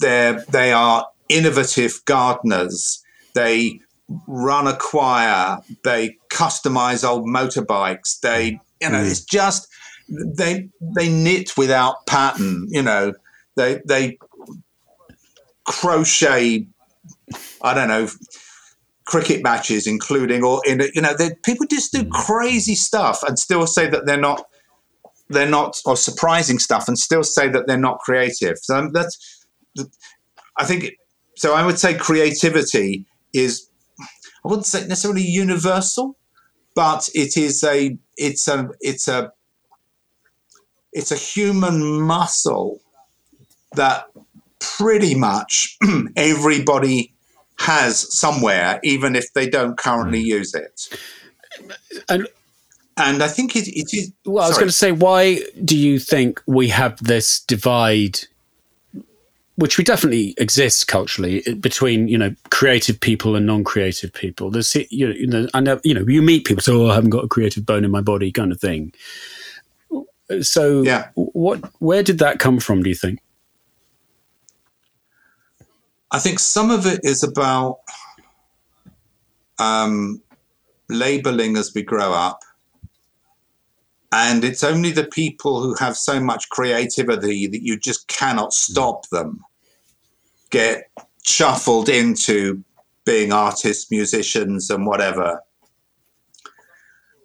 [0.00, 3.02] they they are innovative gardeners.
[3.34, 3.80] They
[4.26, 5.58] run a choir.
[5.84, 8.20] They customize old motorbikes.
[8.20, 9.10] They you know mm.
[9.10, 9.68] it's just
[10.08, 12.66] they they knit without pattern.
[12.70, 13.14] You know
[13.56, 14.18] they they
[15.64, 16.66] crochet.
[17.62, 18.08] I don't know
[19.04, 21.14] cricket matches, including or in you know
[21.44, 22.10] people just do mm.
[22.10, 24.46] crazy stuff and still say that they're not
[25.28, 28.58] they're not, or surprising stuff, and still say that they're not creative.
[28.58, 29.44] So that's,
[30.58, 30.92] I think,
[31.36, 33.68] so I would say creativity is,
[34.44, 36.16] I wouldn't say necessarily universal,
[36.76, 39.32] but it is a, it's a, it's a,
[40.92, 42.80] it's a human muscle
[43.72, 44.06] that
[44.60, 45.76] pretty much
[46.16, 47.12] everybody
[47.58, 50.26] has somewhere, even if they don't currently mm.
[50.26, 50.88] use it.
[52.08, 52.28] And
[52.98, 54.12] and I think it, it is.
[54.24, 58.20] Well, I was going to say, why do you think we have this divide,
[59.56, 64.50] which we definitely exists culturally between you know creative people and non-creative people?
[64.50, 67.24] There's you know, I know you know you meet people, so oh, I haven't got
[67.24, 68.92] a creative bone in my body, kind of thing.
[70.42, 71.08] So, yeah.
[71.14, 71.60] what?
[71.80, 72.82] Where did that come from?
[72.82, 73.20] Do you think?
[76.10, 77.78] I think some of it is about
[79.58, 80.22] um,
[80.88, 82.40] labeling as we grow up
[84.12, 89.08] and it's only the people who have so much creativity that you just cannot stop
[89.10, 89.44] them
[90.50, 90.90] get
[91.22, 92.62] shuffled into
[93.04, 95.42] being artists, musicians, and whatever.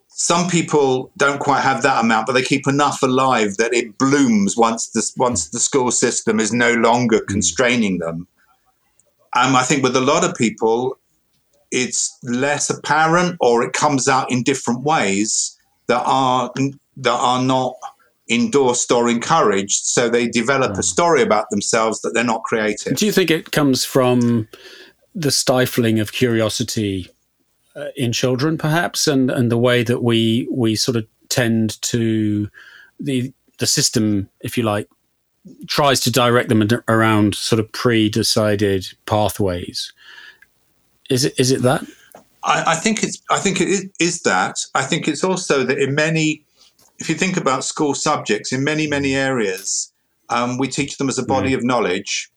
[0.07, 4.55] Some people don't quite have that amount, but they keep enough alive that it blooms
[4.55, 7.25] once the, once the school system is no longer hmm.
[7.25, 8.27] constraining them.
[9.33, 10.99] And I think with a lot of people,
[11.71, 15.57] it's less apparent or it comes out in different ways
[15.87, 16.51] that are
[16.97, 17.73] that are not
[18.31, 19.85] endorsed or encouraged.
[19.85, 22.95] So they develop a story about themselves that they're not creative.
[22.95, 24.47] Do you think it comes from
[25.13, 27.09] the stifling of curiosity
[27.75, 32.49] uh, in children, perhaps, and and the way that we we sort of tend to
[32.99, 34.89] the the system, if you like,
[35.67, 39.93] tries to direct them around sort of pre-decided pathways.
[41.09, 41.83] Is it is it that?
[42.43, 44.57] I, I think it's I think it is, is that.
[44.73, 46.43] I think it's also that in many
[47.01, 49.91] if you think about school subjects in many, many areas,
[50.29, 51.55] um, we teach them as a body mm.
[51.55, 52.29] of knowledge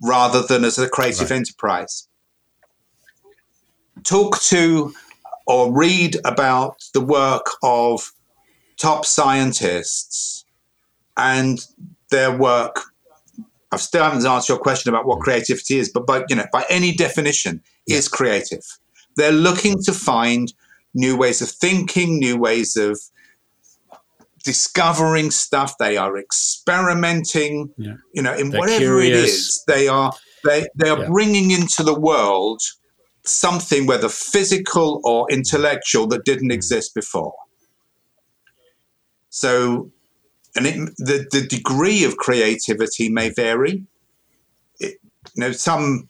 [0.00, 1.36] rather than as a creative right.
[1.36, 2.08] enterprise.
[4.04, 4.94] Talk to
[5.48, 8.12] or read about the work of
[8.76, 10.44] top scientists
[11.16, 11.66] and
[12.10, 12.82] their work.
[13.72, 16.64] I still haven't answered your question about what creativity is, but by you know, by
[16.70, 17.96] any definition, yeah.
[17.96, 18.64] is creative.
[19.16, 20.52] They're looking to find
[20.94, 23.00] new ways of thinking, new ways of
[24.46, 25.74] discovering stuff.
[25.78, 27.74] They are experimenting.
[27.76, 27.96] Yeah.
[28.14, 29.12] You know, in They're whatever curious.
[29.12, 30.12] it is, they are
[30.44, 31.08] they they are yeah.
[31.08, 32.62] bringing into the world
[33.24, 37.34] something, whether physical or intellectual, that didn't exist before.
[39.28, 39.90] So
[40.54, 43.82] and it, the the degree of creativity may vary.
[44.78, 44.98] It,
[45.34, 46.08] you know, some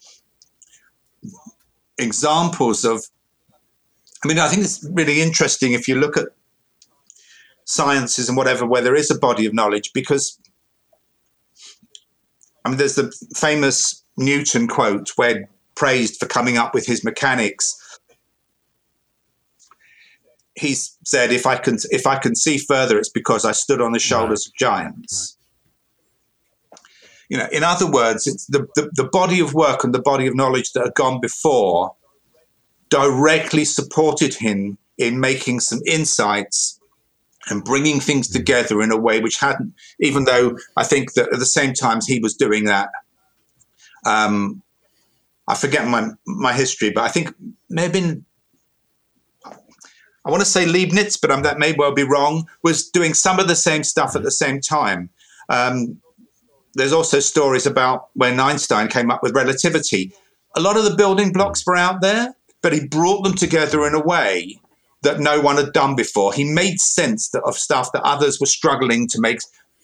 [1.99, 3.03] examples of.
[4.24, 6.26] I mean, I think it's really interesting if you look at
[7.67, 10.41] sciences and whatever, where there is a body of knowledge, because
[12.64, 17.77] I mean, there's the famous Newton quote where praised for coming up with his mechanics
[20.57, 23.93] he said, "If I can, if I can see further, it's because I stood on
[23.93, 24.53] the shoulders right.
[24.53, 25.37] of giants."
[26.73, 26.81] Right.
[27.29, 30.27] You know, in other words, it's the, the, the body of work and the body
[30.27, 31.95] of knowledge that had gone before
[32.89, 36.76] directly supported him in making some insights
[37.49, 38.32] and bringing things mm.
[38.32, 42.07] together in a way which hadn't, even though I think that at the same times
[42.07, 42.90] he was doing that.
[44.05, 44.62] Um,
[45.49, 47.34] I forget my my history, but I think
[47.68, 48.22] maybe
[50.24, 53.47] I want to say Leibniz, but that may well be wrong, was doing some of
[53.47, 55.09] the same stuff at the same time.
[55.49, 56.01] Um,
[56.74, 60.12] there's also stories about when Einstein came up with relativity.
[60.57, 63.94] A lot of the building blocks were out there, but he brought them together in
[63.94, 64.61] a way
[65.03, 66.32] that no one had done before.
[66.32, 69.38] He made sense of stuff that others were struggling to make,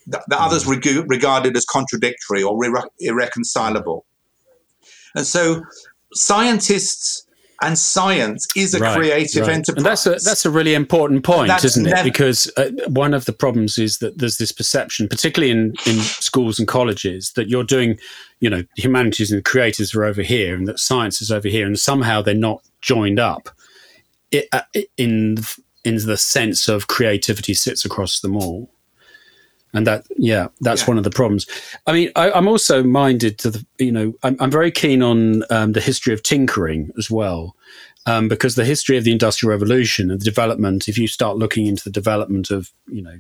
[0.06, 4.04] that, that others reg- regarded as contradictory or re- irreconcilable.
[5.14, 5.62] And so
[6.14, 7.26] scientists
[7.62, 9.54] and science is a right, creative right.
[9.54, 9.76] enterprise.
[9.76, 12.02] And that's a that's a really important point, that's isn't it?
[12.02, 16.58] because uh, one of the problems is that there's this perception, particularly in in schools
[16.58, 17.98] and colleges, that you're doing,
[18.40, 21.78] you know, humanities and creators are over here, and that science is over here, and
[21.78, 23.48] somehow they're not joined up.
[24.32, 24.62] It, uh,
[24.96, 25.36] in
[25.84, 28.70] in the sense of creativity sits across them all
[29.74, 30.88] and that yeah that's yeah.
[30.88, 31.46] one of the problems
[31.86, 35.42] i mean I, am also minded to the you know i'm, I'm very keen on
[35.50, 37.56] um, the history of tinkering as well
[38.04, 41.66] um, because the history of the industrial revolution and the development if you start looking
[41.66, 43.18] into the development of you know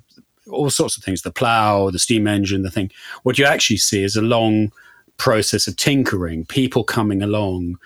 [0.50, 2.90] all sorts of things the plow the steam engine the thing
[3.22, 4.72] what you actually see is a long
[5.16, 7.78] process of tinkering people coming along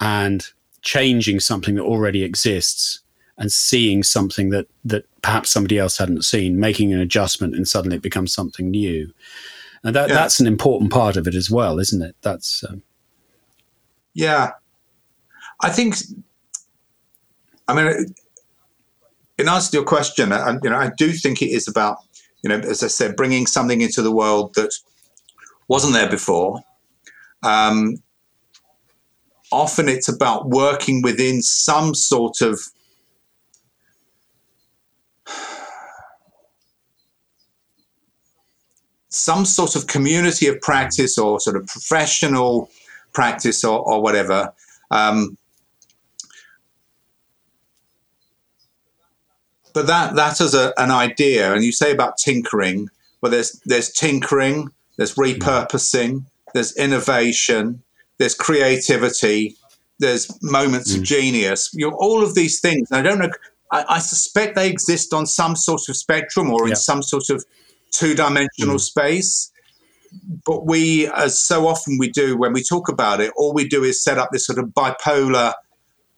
[0.00, 0.52] and
[0.86, 3.00] changing something that already exists
[3.36, 7.96] and seeing something that that perhaps somebody else hadn't seen, making an adjustment, and suddenly
[7.96, 9.12] it becomes something new.
[9.82, 10.14] And that, yeah.
[10.14, 12.16] that's an important part of it as well, isn't it?
[12.22, 12.82] That's um...
[14.14, 14.52] yeah.
[15.60, 15.96] I think.
[17.68, 18.14] I mean,
[19.38, 21.98] in answer to your question, I, you know, I do think it is about
[22.42, 24.72] you know, as I said, bringing something into the world that
[25.66, 26.60] wasn't there before.
[27.42, 27.96] Um,
[29.56, 32.60] often it's about working within some sort of
[39.08, 42.70] some sort of community of practice or sort of professional
[43.14, 44.52] practice or, or whatever.
[44.90, 45.38] Um,
[49.72, 52.88] but that that is a, an idea, and you say about tinkering.
[53.20, 57.82] Well, there's there's tinkering, there's repurposing, there's innovation,
[58.18, 59.56] there's creativity,
[59.98, 60.98] there's moments mm.
[60.98, 61.70] of genius.
[61.72, 62.90] You know, all of these things.
[62.92, 63.30] I don't know.
[63.72, 67.44] I, I, suspect they exist on some sort of spectrum or in some sort of
[67.90, 68.80] two dimensional mm.
[68.80, 69.50] space.
[70.46, 73.82] But we, as so often we do when we talk about it, all we do
[73.82, 75.52] is set up this sort of bipolar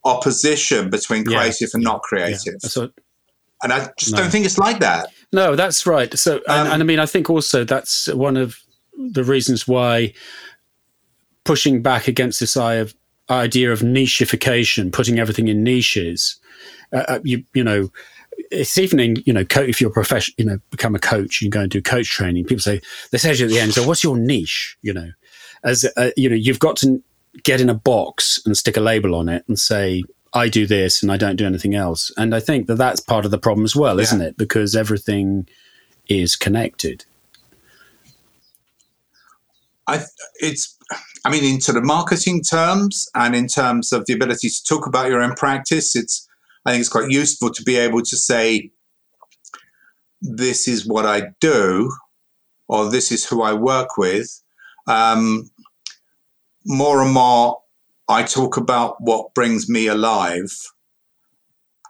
[0.05, 1.74] opposition between creative yeah.
[1.74, 2.55] and not creative.
[2.76, 2.86] Yeah.
[3.62, 4.18] And I just no.
[4.18, 5.09] don't think it's like that.
[5.32, 6.16] No, that's right.
[6.16, 8.61] So, um, and, and I mean, I think also that's one of
[8.96, 10.12] the reasons why
[11.49, 16.36] pushing back against this idea of nicheification, putting everything in niches.
[16.92, 17.90] Uh, uh you you know,
[18.51, 21.62] it's evening, you know if you're a professional you know become a coach you go
[21.62, 22.82] and do coach training people say
[23.12, 25.11] they say you at the end so what's your niche you know
[25.64, 27.03] as uh, you know you've got to
[27.42, 31.03] get in a box and stick a label on it and say i do this
[31.03, 33.64] and i don't do anything else and i think that that's part of the problem
[33.64, 34.03] as well yeah.
[34.03, 35.49] isn't it because everything
[36.09, 37.05] is connected
[39.86, 40.01] i
[40.36, 40.77] it's
[41.28, 45.08] i mean into the marketing terms and in terms of the ability to talk about
[45.08, 46.28] your own practice it's
[46.68, 48.72] I think it's quite useful to be able to say,
[50.20, 51.90] this is what I do,
[52.68, 54.42] or this is who I work with.
[54.86, 55.50] Um,
[56.66, 57.62] more and more,
[58.06, 60.52] I talk about what brings me alive.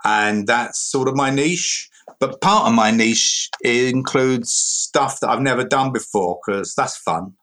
[0.05, 1.91] And that's sort of my niche.
[2.21, 7.35] But part of my niche includes stuff that I've never done before because that's fun.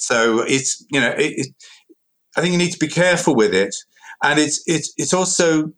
[0.00, 1.46] So it's, you know, it, it,
[2.36, 3.74] I think you need to be careful with it.
[4.22, 5.72] And it's, it's, it's also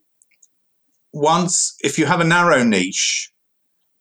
[1.12, 3.31] once, if you have a narrow niche,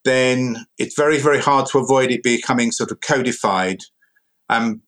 [0.03, 3.79] then it's very, very hard to avoid it becoming sort of codified.
[4.49, 4.81] Um,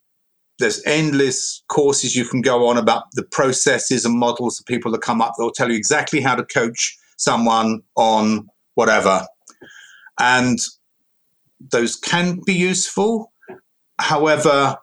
[0.60, 5.02] there's endless courses you can go on about the processes and models of people that
[5.02, 5.34] come up.
[5.38, 9.26] that will tell you exactly how to coach someone on whatever.
[10.20, 10.60] And
[11.72, 13.32] those can be useful.
[14.00, 14.78] However,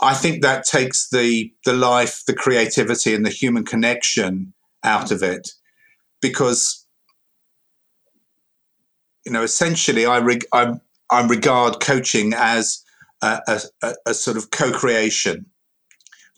[0.00, 4.52] I think that takes the the life, the creativity, and the human connection
[4.84, 5.50] out of it,
[6.20, 6.86] because
[9.26, 10.74] you know, essentially, I reg- I,
[11.10, 12.82] I regard coaching as
[13.22, 15.46] a, a, a sort of co-creation.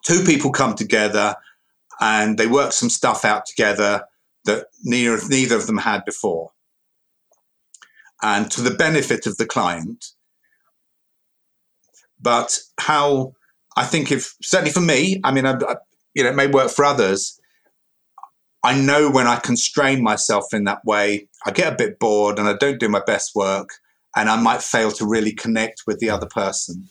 [0.04, 1.36] Two people come together
[2.00, 4.04] and they work some stuff out together
[4.46, 6.50] that neither neither of them had before,
[8.22, 10.06] and to the benefit of the client.
[12.18, 13.34] But how
[13.76, 15.76] I think if certainly for me, I mean, I, I,
[16.14, 17.38] you know, it may work for others.
[18.62, 22.46] I know when I constrain myself in that way, I get a bit bored and
[22.46, 23.70] I don't do my best work,
[24.14, 26.88] and I might fail to really connect with the other person.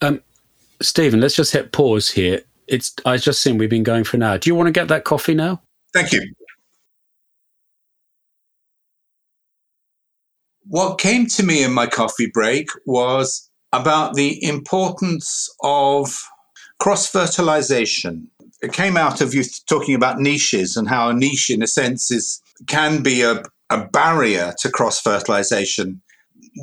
[0.00, 0.22] Um,
[0.80, 2.42] Stephen, let's just hit pause here.
[2.68, 4.38] It's I just seen we've been going for an hour.
[4.38, 5.62] Do you want to get that coffee now?
[5.92, 6.32] Thank you.
[10.66, 16.14] What came to me in my coffee break was about the importance of
[16.78, 18.28] cross fertilization.
[18.62, 22.10] It came out of you talking about niches and how a niche, in a sense,
[22.10, 26.00] is can be a, a barrier to cross fertilization.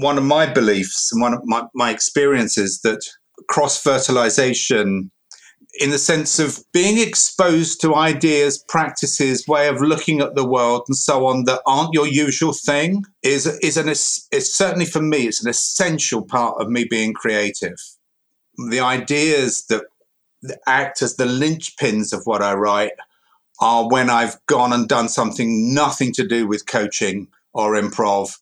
[0.02, 3.02] One of my beliefs and one of my, my experiences that
[3.48, 5.12] cross fertilization
[5.80, 10.84] in the sense of being exposed to ideas, practices, way of looking at the world,
[10.88, 15.28] and so on that aren't your usual thing is is an is certainly for me
[15.28, 17.78] it's an essential part of me being creative.
[18.70, 19.86] The ideas that
[20.68, 22.94] act as the linchpins of what I write
[23.62, 28.38] are when I've gone and done something nothing to do with coaching or improv,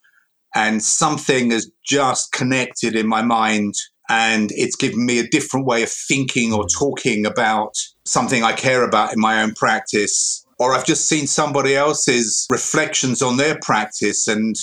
[0.56, 3.76] and something has just connected in my mind
[4.10, 8.84] and it's given me a different way of thinking or talking about something I care
[8.84, 10.45] about in my own practice.
[10.60, 14.55] Or I've just seen somebody else's reflections on their practice and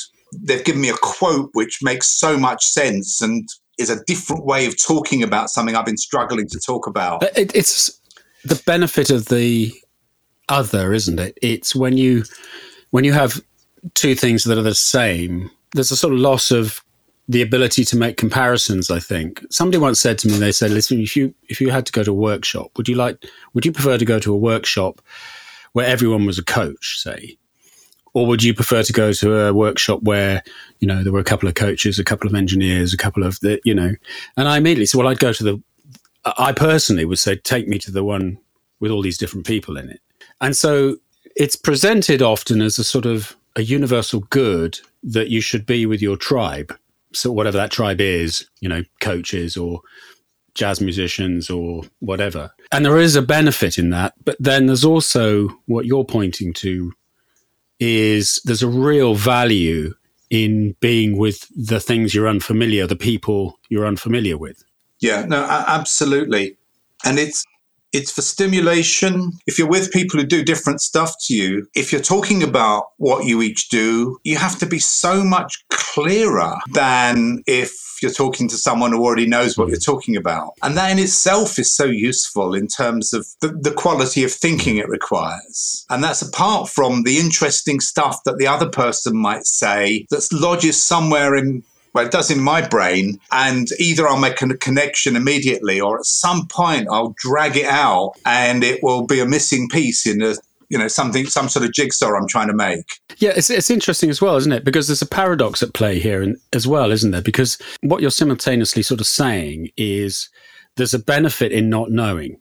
[0.43, 4.67] they've given me a quote which makes so much sense and is a different way
[4.67, 7.23] of talking about something I've been struggling to talk about.
[7.37, 8.01] It, it's
[8.45, 9.73] the benefit of the
[10.49, 11.39] other, isn't it?
[11.43, 12.25] It's when you
[12.91, 13.41] when you have
[13.95, 15.51] two things that are the same.
[15.75, 16.84] There's a sort of loss of
[17.29, 18.91] the ability to make comparisons.
[18.91, 21.87] I think somebody once said to me, they said, "Listen, if you if you had
[21.87, 24.37] to go to a workshop, would you like would you prefer to go to a
[24.37, 25.01] workshop
[25.73, 27.37] where everyone was a coach, say,
[28.13, 30.43] or would you prefer to go to a workshop where
[30.81, 33.41] you know there were a couple of coaches, a couple of engineers, a couple of
[33.41, 33.95] the you know?"
[34.37, 35.63] And I immediately said, "Well, I'd go to the."
[36.39, 38.39] I personally would say, take me to the one
[38.81, 40.01] with all these different people in it,
[40.41, 40.97] and so
[41.37, 46.01] it's presented often as a sort of a universal good that you should be with
[46.01, 46.75] your tribe
[47.15, 49.81] so whatever that tribe is, you know, coaches or
[50.55, 52.51] jazz musicians or whatever.
[52.71, 56.93] And there is a benefit in that, but then there's also what you're pointing to
[57.81, 59.95] is there's a real value
[60.31, 64.65] in being with the things you're unfamiliar, the people you're unfamiliar with.
[65.01, 66.57] Yeah, no, absolutely.
[67.05, 67.45] And it's
[67.95, 69.33] it's for stimulation.
[69.47, 73.25] If you're with people who do different stuff to you, if you're talking about what
[73.25, 77.73] you each do, you have to be so much clearer than if
[78.03, 80.55] you're talking to someone who already knows what you're talking about.
[80.63, 84.77] And that in itself is so useful in terms of the, the quality of thinking
[84.77, 85.87] it requires.
[85.89, 90.83] And that's apart from the interesting stuff that the other person might say that lodges
[90.83, 91.63] somewhere in
[91.95, 93.21] well, it does in my brain.
[93.33, 98.15] And either I'll make a connection immediately or at some point I'll drag it out
[98.27, 100.35] and it will be a missing piece in a
[100.71, 102.99] you know something some sort of jigsaw i'm trying to make.
[103.19, 104.65] Yeah it's, it's interesting as well isn't it?
[104.65, 107.23] Because there's a paradox at play here and, as well isn't there?
[107.23, 110.29] Because what you're simultaneously sort of saying is
[110.77, 112.41] there's a benefit in not knowing.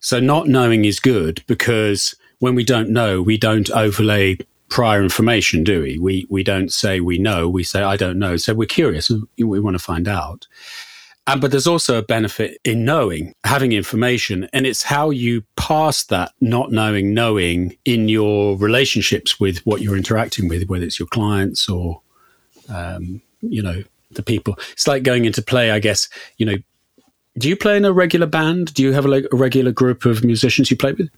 [0.00, 4.36] So not knowing is good because when we don't know we don't overlay
[4.72, 5.98] prior information, do we?
[5.98, 7.46] We we don't say we know.
[7.46, 8.38] We say I don't know.
[8.38, 9.10] So we're curious.
[9.36, 10.46] We, want to find out.
[11.26, 16.04] And, but there's also a benefit in knowing, having information, and it's how you pass
[16.04, 21.08] that not knowing, knowing in your relationships with what you're interacting with, whether it's your
[21.08, 22.00] clients or,
[22.70, 24.58] um, you know, the people.
[24.72, 26.08] It's like going into play, I guess.
[26.38, 26.56] You know,
[27.36, 28.72] do you play in a regular band?
[28.72, 31.10] Do you have a, a regular group of musicians you play with?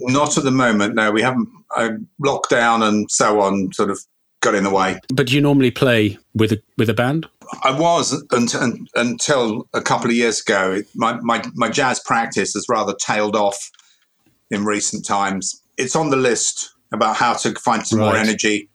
[0.00, 0.94] Not at the moment.
[0.94, 1.48] No, we haven't.
[1.74, 1.90] Uh,
[2.22, 3.98] lockdown and so on sort of
[4.40, 4.98] got in the way.
[5.12, 7.26] But do you normally play with a with a band?
[7.62, 10.82] I was until, until a couple of years ago.
[10.94, 13.70] My, my my jazz practice has rather tailed off
[14.50, 15.62] in recent times.
[15.78, 18.06] It's on the list about how to find some right.
[18.06, 18.68] more energy,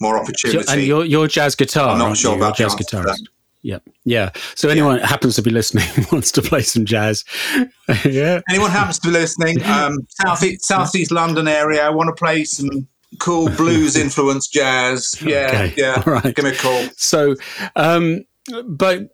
[0.00, 0.64] more opportunity.
[0.70, 1.90] And your your jazz guitar.
[1.90, 3.20] I'm not sure about jazz guitarist.
[3.64, 4.30] Yeah, yeah.
[4.54, 5.06] So anyone yeah.
[5.06, 7.24] happens to be listening wants to play some jazz.
[8.04, 8.42] yeah.
[8.50, 11.82] Anyone happens to be listening, um, southeast southeast London area.
[11.82, 12.86] I want to play some
[13.20, 15.14] cool blues influenced jazz.
[15.22, 15.74] Yeah, okay.
[15.78, 16.02] yeah.
[16.06, 16.34] All right.
[16.34, 16.84] Give me a call.
[16.96, 17.36] So,
[17.74, 18.26] um,
[18.66, 19.08] but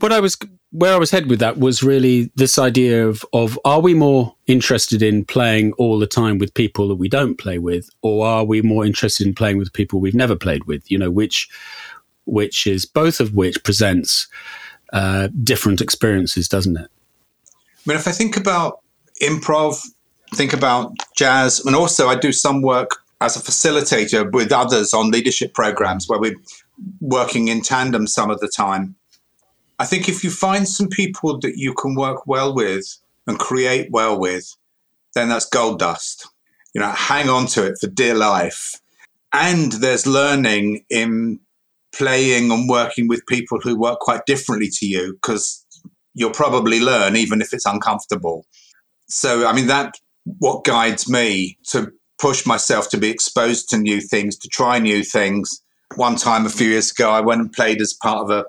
[0.00, 0.38] what I was
[0.72, 4.34] where I was headed with that was really this idea of of are we more
[4.46, 8.44] interested in playing all the time with people that we don't play with, or are
[8.44, 10.90] we more interested in playing with people we've never played with?
[10.90, 11.50] You know, which
[12.26, 14.28] which is both of which presents
[14.92, 16.90] uh, different experiences, doesn't it?
[17.48, 18.80] I mean, if I think about
[19.22, 19.80] improv,
[20.34, 25.10] think about jazz, and also I do some work as a facilitator with others on
[25.10, 26.36] leadership programs where we're
[27.00, 28.94] working in tandem some of the time.
[29.78, 33.90] I think if you find some people that you can work well with and create
[33.90, 34.54] well with,
[35.14, 36.28] then that's gold dust.
[36.74, 38.80] You know, hang on to it for dear life.
[39.32, 41.40] And there's learning in
[41.96, 45.64] playing and working with people who work quite differently to you because
[46.14, 48.46] you'll probably learn even if it's uncomfortable.
[49.08, 54.00] So, I mean, that's what guides me to push myself to be exposed to new
[54.00, 55.62] things, to try new things.
[55.96, 58.44] One time a few years ago, I went and played as part of a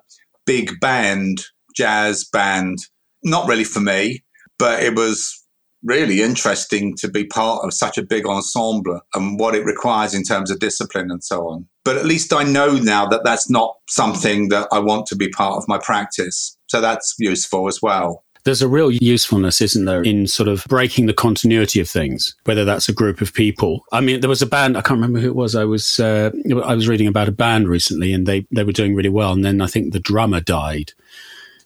[0.45, 1.43] big band,
[1.75, 2.79] jazz band.
[3.23, 4.23] Not really for me,
[4.57, 5.43] but it was
[5.83, 10.23] really interesting to be part of such a big ensemble and what it requires in
[10.23, 11.67] terms of discipline and so on.
[11.87, 15.29] But at least I know now that that's not something that I want to be
[15.29, 16.57] part of my practice.
[16.67, 18.25] So that's useful as well.
[18.43, 22.65] There's a real usefulness, isn't there, in sort of breaking the continuity of things, whether
[22.65, 23.85] that's a group of people.
[23.93, 25.55] I mean, there was a band, I can't remember who it was.
[25.55, 26.31] I was, uh,
[26.61, 29.31] I was reading about a band recently and they, they were doing really well.
[29.31, 30.91] And then I think the drummer died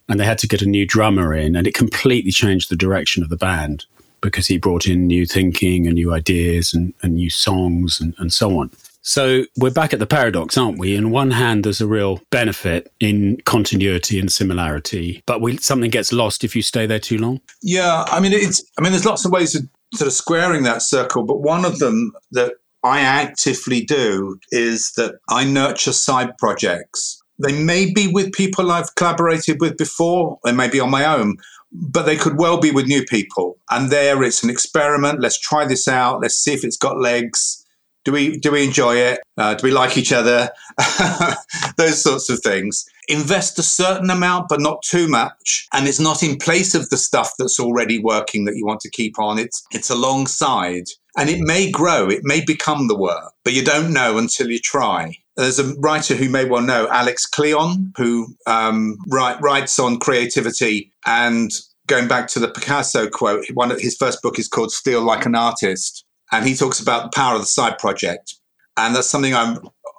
[0.08, 3.24] and they had to get a new drummer in and it completely changed the direction
[3.24, 3.86] of the band
[4.20, 8.32] because he brought in new thinking and new ideas and, and new songs and, and
[8.32, 8.70] so on.
[9.02, 10.94] So we're back at the paradox, aren't we?
[10.94, 16.12] In one hand, there's a real benefit in continuity and similarity, but we, something gets
[16.12, 17.40] lost if you stay there too long.
[17.62, 18.64] Yeah, I mean, it's.
[18.78, 19.62] I mean, there's lots of ways of
[19.94, 25.16] sort of squaring that circle, but one of them that I actively do is that
[25.28, 27.20] I nurture side projects.
[27.38, 31.38] They may be with people I've collaborated with before, they may be on my own,
[31.72, 33.58] but they could well be with new people.
[33.68, 35.20] And there, it's an experiment.
[35.20, 36.20] Let's try this out.
[36.20, 37.61] Let's see if it's got legs
[38.04, 39.20] do we do we enjoy it?
[39.36, 40.50] Uh, do we like each other?
[41.76, 42.84] Those sorts of things.
[43.08, 45.68] Invest a certain amount, but not too much.
[45.72, 48.90] And it's not in place of the stuff that's already working that you want to
[48.90, 49.38] keep on.
[49.38, 50.84] It's it's alongside,
[51.16, 52.08] and it may grow.
[52.08, 55.16] It may become the work, but you don't know until you try.
[55.36, 60.92] There's a writer who may well know, Alex Kleon, who um, write, writes on creativity
[61.06, 61.50] and
[61.86, 65.26] going back to the Picasso quote, one of his first book is called Steal Like
[65.26, 66.01] an Artist
[66.32, 68.34] and he talks about the power of the side project,
[68.76, 69.58] and that's something I'm,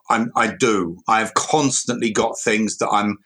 [0.09, 0.97] I'm I do.
[1.07, 3.19] I've constantly got things that I'm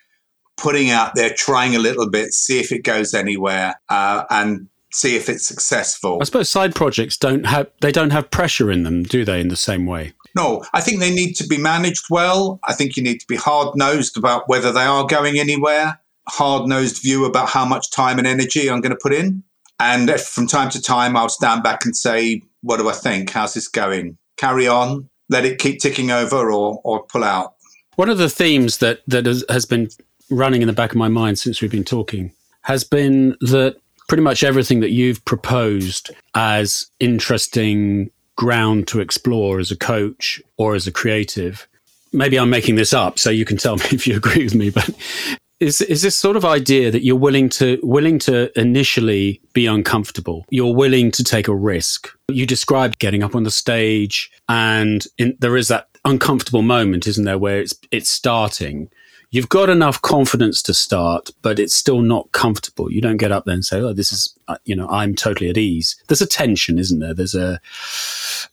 [0.57, 5.15] putting out there, trying a little bit, see if it goes anywhere, uh, and see
[5.15, 6.17] if it's successful.
[6.21, 9.39] I suppose side projects don't have they don't have pressure in them, do they?
[9.39, 10.13] In the same way.
[10.35, 12.59] No, I think they need to be managed well.
[12.63, 15.99] I think you need to be hard nosed about whether they are going anywhere.
[16.27, 19.43] Hard nosed view about how much time and energy I'm going to put in.
[19.79, 23.31] And from time to time, I'll stand back and say, what do I think?
[23.31, 24.17] How's this going?
[24.37, 27.53] Carry on, let it keep ticking over, or or pull out.
[27.95, 29.89] One of the themes that that has been
[30.29, 32.31] running in the back of my mind since we've been talking
[32.63, 33.77] has been that
[34.07, 40.75] pretty much everything that you've proposed as interesting ground to explore as a coach or
[40.75, 41.67] as a creative.
[42.13, 44.69] Maybe I'm making this up, so you can tell me if you agree with me,
[44.69, 44.89] but
[45.59, 50.45] is is this sort of idea that you're willing to willing to initially be uncomfortable?
[50.49, 52.09] You're willing to take a risk?
[52.27, 57.25] You described getting up on the stage and in, there is that uncomfortable moment isn't
[57.25, 58.89] there where it's it's starting.
[59.29, 62.91] You've got enough confidence to start but it's still not comfortable.
[62.91, 65.49] You don't get up there and say oh this is uh, you know i'm totally
[65.49, 66.01] at ease.
[66.07, 67.15] There's a tension isn't there?
[67.15, 67.59] There's a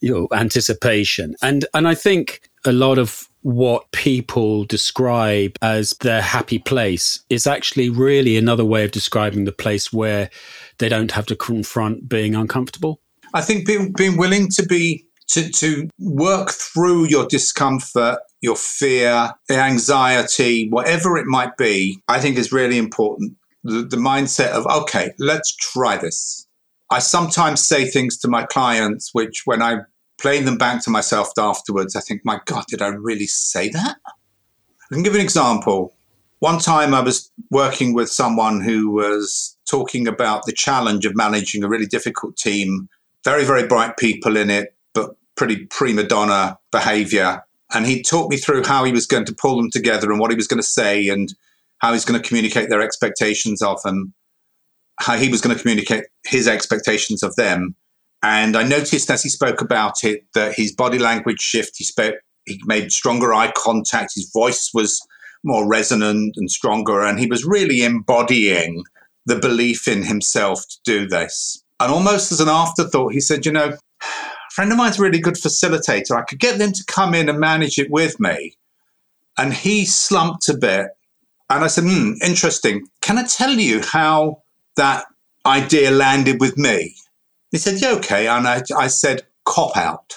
[0.01, 1.37] you know anticipation.
[1.43, 7.47] And and i think a lot of what people describe as their happy place is
[7.47, 10.31] actually really another way of describing the place where
[10.79, 13.03] they don't have to confront being uncomfortable.
[13.35, 19.33] I think being, being willing to be to, to work through your discomfort, your fear,
[19.51, 23.35] anxiety, whatever it might be, I think is really important.
[23.63, 26.47] The, the mindset of, okay, let's try this.
[26.91, 29.81] I sometimes say things to my clients, which when I
[30.19, 33.97] playing them back to myself afterwards, I think, my God, did I really say that?
[34.07, 35.95] I can give an example.
[36.41, 41.65] One time I was working with someone who was talking about the challenge of managing
[41.65, 42.89] a really difficult team,
[43.25, 47.43] very, very bright people in it, but pretty prima donna behavior.
[47.73, 50.31] And he talked me through how he was going to pull them together and what
[50.31, 51.35] he was going to say and
[51.79, 54.13] how he's going to communicate their expectations of them,
[55.01, 57.75] how he was going to communicate his expectations of them
[58.25, 62.15] And I noticed as he spoke about it that his body language shift, he spoke,
[62.47, 64.99] he made stronger eye contact, his voice was
[65.45, 68.83] more resonant and stronger, and he was really embodying
[69.27, 71.63] the belief in himself to do this.
[71.79, 75.21] And almost as an afterthought, he said, You know, a friend of mine's a really
[75.21, 76.17] good facilitator.
[76.17, 78.57] I could get them to come in and manage it with me.
[79.37, 80.87] And he slumped a bit.
[81.51, 82.87] And I said, Hmm, interesting.
[83.03, 84.45] Can I tell you how
[84.77, 85.05] that
[85.45, 86.97] idea landed with me?
[87.55, 88.27] He said, Yeah, okay.
[88.27, 90.17] And I, I said, Cop out,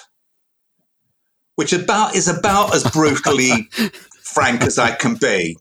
[1.54, 3.68] which about is about as brutally
[4.22, 5.56] frank as I can be.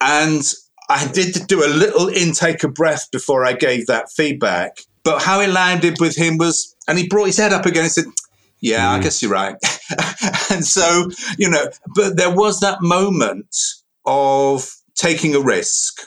[0.00, 0.42] And
[0.88, 4.78] I did do a little intake of breath before I gave that feedback.
[5.04, 7.92] But how it landed with him was, and he brought his head up again and
[7.92, 8.06] said,
[8.60, 8.98] Yeah, mm.
[8.98, 9.56] I guess you're right.
[10.50, 13.54] and so, you know, but there was that moment
[14.06, 16.00] of taking a risk.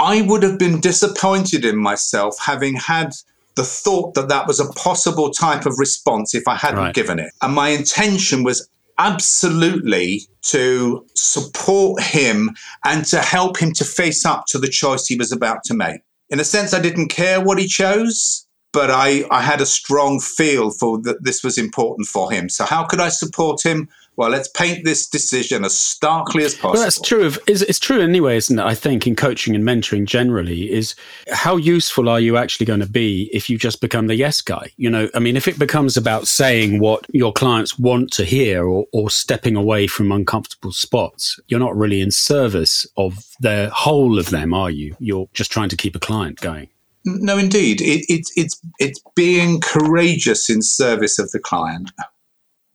[0.00, 3.12] I would have been disappointed in myself having had
[3.56, 6.94] the thought that that was a possible type of response if I hadn't right.
[6.94, 7.32] given it.
[7.42, 8.68] And my intention was
[8.98, 12.54] absolutely to support him
[12.84, 16.00] and to help him to face up to the choice he was about to make
[16.28, 20.20] in a sense, I didn't care what he chose, but I, I had a strong
[20.20, 22.48] feel for that this was important for him.
[22.48, 23.88] So how could I support him?
[24.16, 26.72] Well, let's paint this decision as starkly as possible.
[26.72, 27.26] Well, that's true.
[27.26, 28.62] Of, it's, it's true anyway, isn't it?
[28.62, 30.94] I think in coaching and mentoring generally is
[31.30, 34.72] how useful are you actually going to be if you just become the yes guy?
[34.78, 38.66] You know, I mean, if it becomes about saying what your clients want to hear
[38.66, 44.18] or, or stepping away from uncomfortable spots, you're not really in service of the whole
[44.18, 44.96] of them, are you?
[44.98, 46.68] You're just trying to keep a client going.
[47.04, 47.82] No, indeed.
[47.82, 51.92] It, it, it's, it's being courageous in service of the client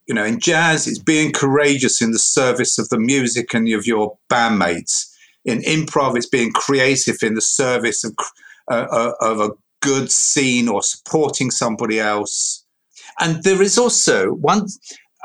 [0.07, 3.86] you know, in jazz, it's being courageous in the service of the music and of
[3.86, 5.07] your bandmates.
[5.45, 8.14] In improv, it's being creative in the service of,
[8.69, 9.52] uh, uh, of a
[9.82, 12.65] good scene or supporting somebody else.
[13.19, 14.68] And there is also one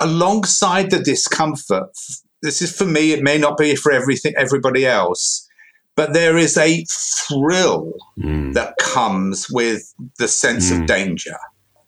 [0.01, 1.90] alongside the discomfort.
[2.43, 3.12] This is for me.
[3.12, 5.47] It may not be for everything, everybody else,
[5.94, 8.53] but there is a thrill mm.
[8.55, 10.81] that comes with the sense mm.
[10.81, 11.36] of danger.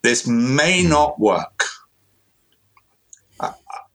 [0.01, 0.89] This may mm.
[0.89, 1.65] not work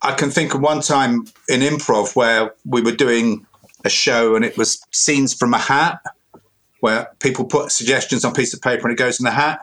[0.04, 3.46] I can think of one time in improv where we were doing
[3.86, 5.98] a show and it was scenes from a hat
[6.80, 9.60] where people put suggestions on a piece of paper and it goes in the hat.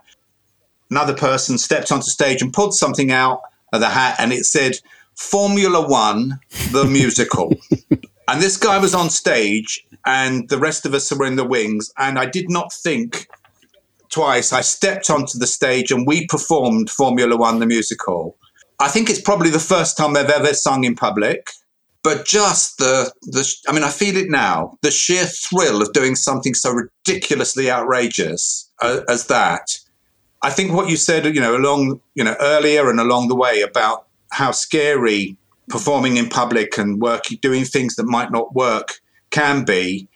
[0.90, 3.42] Another person stepped onto stage and pulled something out
[3.72, 4.80] of the hat and it said
[5.14, 6.40] Formula One,
[6.72, 7.56] the musical.
[8.28, 11.94] and this guy was on stage and the rest of us were in the wings.
[12.00, 13.28] And I did not think
[14.10, 14.52] twice.
[14.52, 18.38] I stepped onto the stage and we performed Formula One, the musical.
[18.82, 21.52] I think it's probably the first time I've ever sung in public.
[22.04, 24.78] But just the, the, I mean, I feel it now.
[24.82, 29.78] The sheer thrill of doing something so ridiculously outrageous uh, as that.
[30.42, 33.62] I think what you said, you know, along, you know, earlier and along the way
[33.62, 35.38] about how scary
[35.70, 38.96] performing in public and working, doing things that might not work
[39.30, 40.10] can be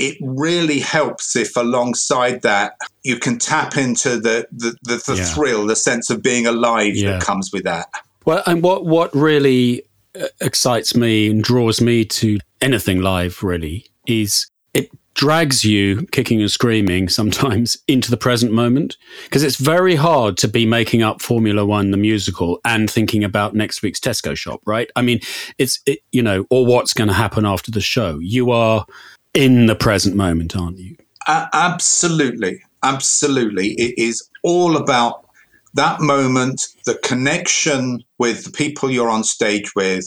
[0.00, 2.72] it really helps if alongside that
[3.02, 5.24] you can tap into the the, the, the yeah.
[5.24, 7.12] thrill, the sense of being alive yeah.
[7.12, 7.88] that comes with that.
[8.24, 9.82] Well, and what what really
[10.18, 16.40] uh, excites me and draws me to anything live really is it drags you kicking
[16.40, 21.20] and screaming sometimes into the present moment because it's very hard to be making up
[21.20, 25.20] Formula 1 the musical and thinking about next week's Tesco shop right i mean
[25.58, 28.86] it's it, you know or what's going to happen after the show you are
[29.34, 30.96] in the present moment, aren't you?
[31.26, 32.62] Uh, absolutely.
[32.82, 33.72] Absolutely.
[33.72, 35.26] It is all about
[35.74, 40.06] that moment, the connection with the people you're on stage with.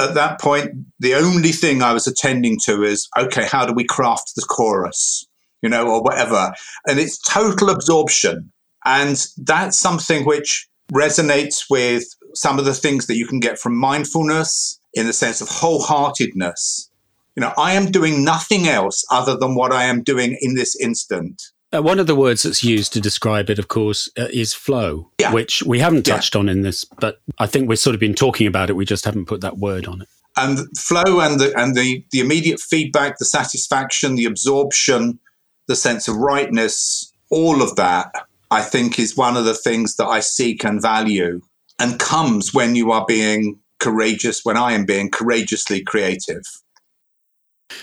[0.00, 3.84] At that point, the only thing I was attending to is okay, how do we
[3.84, 5.26] craft the chorus,
[5.62, 6.52] you know, or whatever?
[6.88, 8.50] And it's total absorption.
[8.84, 12.04] And that's something which resonates with
[12.34, 16.88] some of the things that you can get from mindfulness in the sense of wholeheartedness
[17.36, 20.74] you know, I am doing nothing else other than what I am doing in this
[20.80, 21.42] instant.
[21.72, 25.10] Uh, one of the words that's used to describe it, of course, uh, is flow,
[25.20, 25.32] yeah.
[25.32, 26.38] which we haven't touched yeah.
[26.38, 28.74] on in this, but I think we've sort of been talking about it.
[28.74, 30.08] We just haven't put that word on it.
[30.36, 35.18] And flow and the and the the immediate feedback, the satisfaction, the absorption,
[35.66, 38.12] the sense of rightness, all of that,
[38.50, 41.40] I think, is one of the things that I seek and value,
[41.78, 44.44] and comes when you are being courageous.
[44.44, 46.44] When I am being courageously creative.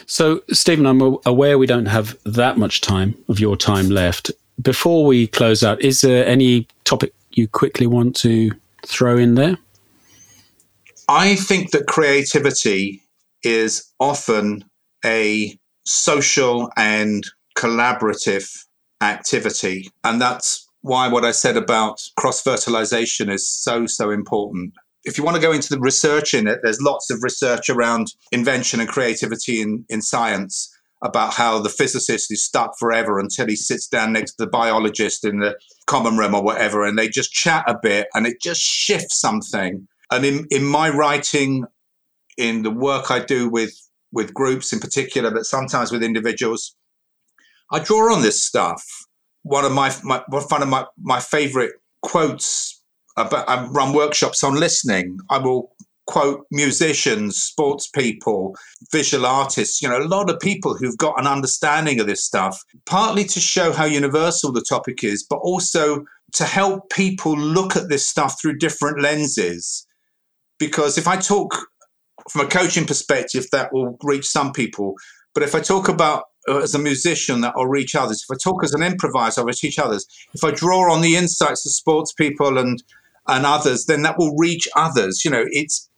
[0.06, 4.32] So, Stephen, I'm aware we don't have that much time of your time left.
[4.62, 8.52] Before we close out, is there any topic you quickly want to
[8.86, 9.58] throw in there?
[11.10, 13.02] I think that creativity
[13.44, 14.64] is often
[15.04, 17.26] a social and
[17.58, 18.50] collaborative
[19.02, 19.90] activity.
[20.04, 24.74] And that's why what I said about cross fertilization is so, so important.
[25.04, 28.14] If you want to go into the research in it, there's lots of research around
[28.32, 30.74] invention and creativity in, in science
[31.04, 35.26] about how the physicist is stuck forever until he sits down next to the biologist
[35.26, 38.62] in the common room or whatever, and they just chat a bit and it just
[38.62, 39.86] shifts something.
[40.10, 41.66] And in, in my writing,
[42.38, 43.74] in the work I do with
[44.12, 46.76] with groups in particular, but sometimes with individuals,
[47.72, 48.84] I draw on this stuff.
[49.42, 51.72] One of my, my one of my, my favorite
[52.04, 52.82] quotes
[53.16, 55.18] I run workshops on listening.
[55.30, 55.72] I will
[56.08, 58.56] quote musicians, sports people,
[58.92, 62.62] visual artists, you know, a lot of people who've got an understanding of this stuff,
[62.86, 66.04] partly to show how universal the topic is, but also
[66.34, 69.86] to help people look at this stuff through different lenses.
[70.60, 71.56] Because if I talk
[72.30, 74.96] from a coaching perspective, that will reach some people.
[75.34, 78.26] But if I talk about uh, as a musician, that will reach others.
[78.28, 80.06] If I talk as an improviser, I will reach others.
[80.34, 82.84] If I draw on the insights of sports people and
[83.28, 85.24] and others, then that will reach others.
[85.24, 85.90] You know, it's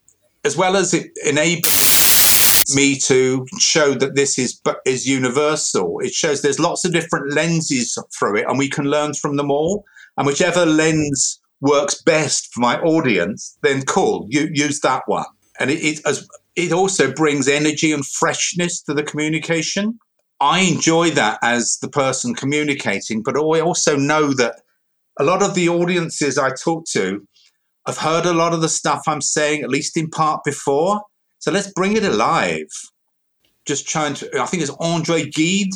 [0.44, 6.00] as well as it enables me to show that this is is universal.
[6.00, 9.52] It shows there's lots of different lenses through it, and we can learn from them
[9.52, 9.84] all.
[10.18, 15.26] And whichever lens works best for my audience, then cool, you use that one.
[15.60, 20.00] And it, it as it also brings energy and freshness to the communication.
[20.40, 24.62] I enjoy that as the person communicating, but I also know that
[25.20, 27.26] a lot of the audiences I talk to
[27.86, 31.02] I've heard a lot of the stuff I'm saying, at least in part before.
[31.40, 32.68] So let's bring it alive.
[33.66, 35.74] Just trying to, I think it's Andre Gide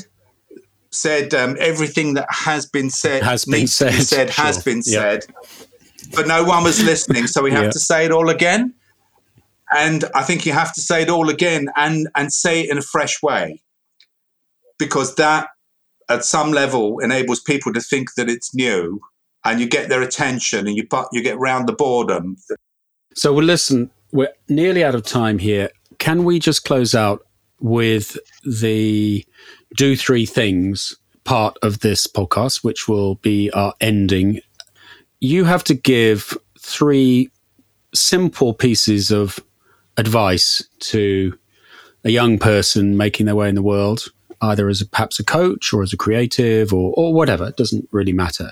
[0.92, 4.44] said um, everything that has been said has been said, be said sure.
[4.44, 5.26] has been said.
[6.16, 8.74] But no one was listening, so we have to say it all again.
[9.76, 12.80] And I think you have to say it all again and and say it in
[12.80, 13.62] a fresh way.
[14.80, 15.50] Because that
[16.10, 19.00] at some level enables people to think that it's new
[19.46, 22.38] and you get their attention and you you get round the boredom.
[23.16, 25.70] So, well, listen, we're nearly out of time here.
[25.98, 27.26] Can we just close out
[27.60, 29.26] with the
[29.76, 34.42] do three things part of this podcast, which will be our ending?
[35.20, 37.30] You have to give three
[37.94, 39.40] simple pieces of
[39.98, 41.38] advice to
[42.04, 44.06] a young person making their way in the world,
[44.42, 47.48] either as a, perhaps a coach or as a creative or, or whatever.
[47.48, 48.52] It doesn't really matter.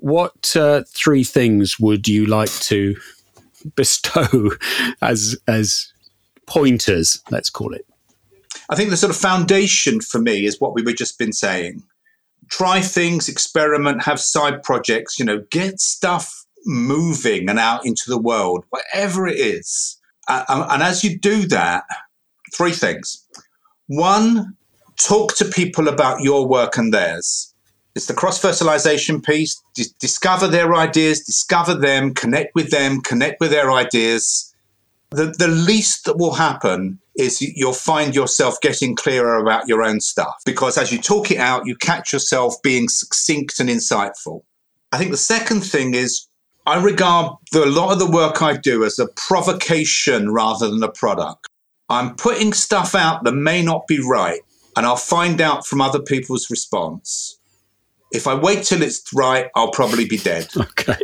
[0.00, 2.96] What uh, three things would you like to
[3.74, 4.52] bestow
[5.02, 5.92] as as
[6.46, 7.22] pointers?
[7.30, 7.86] Let's call it.
[8.70, 11.82] I think the sort of foundation for me is what we were just been saying.
[12.48, 15.18] Try things, experiment, have side projects.
[15.18, 19.98] You know, get stuff moving and out into the world, whatever it is.
[20.28, 21.84] Uh, and as you do that,
[22.54, 23.26] three things.
[23.86, 24.56] One,
[24.98, 27.47] talk to people about your work and theirs.
[27.98, 29.60] It's the cross fertilization piece.
[29.98, 34.54] Discover their ideas, discover them, connect with them, connect with their ideas.
[35.10, 39.98] The, the least that will happen is you'll find yourself getting clearer about your own
[39.98, 44.42] stuff because as you talk it out, you catch yourself being succinct and insightful.
[44.92, 46.28] I think the second thing is
[46.66, 50.84] I regard the, a lot of the work I do as a provocation rather than
[50.84, 51.48] a product.
[51.88, 54.40] I'm putting stuff out that may not be right,
[54.76, 57.37] and I'll find out from other people's response.
[58.12, 60.48] If I wait till it's right, I'll probably be dead.
[60.58, 60.96] Okay.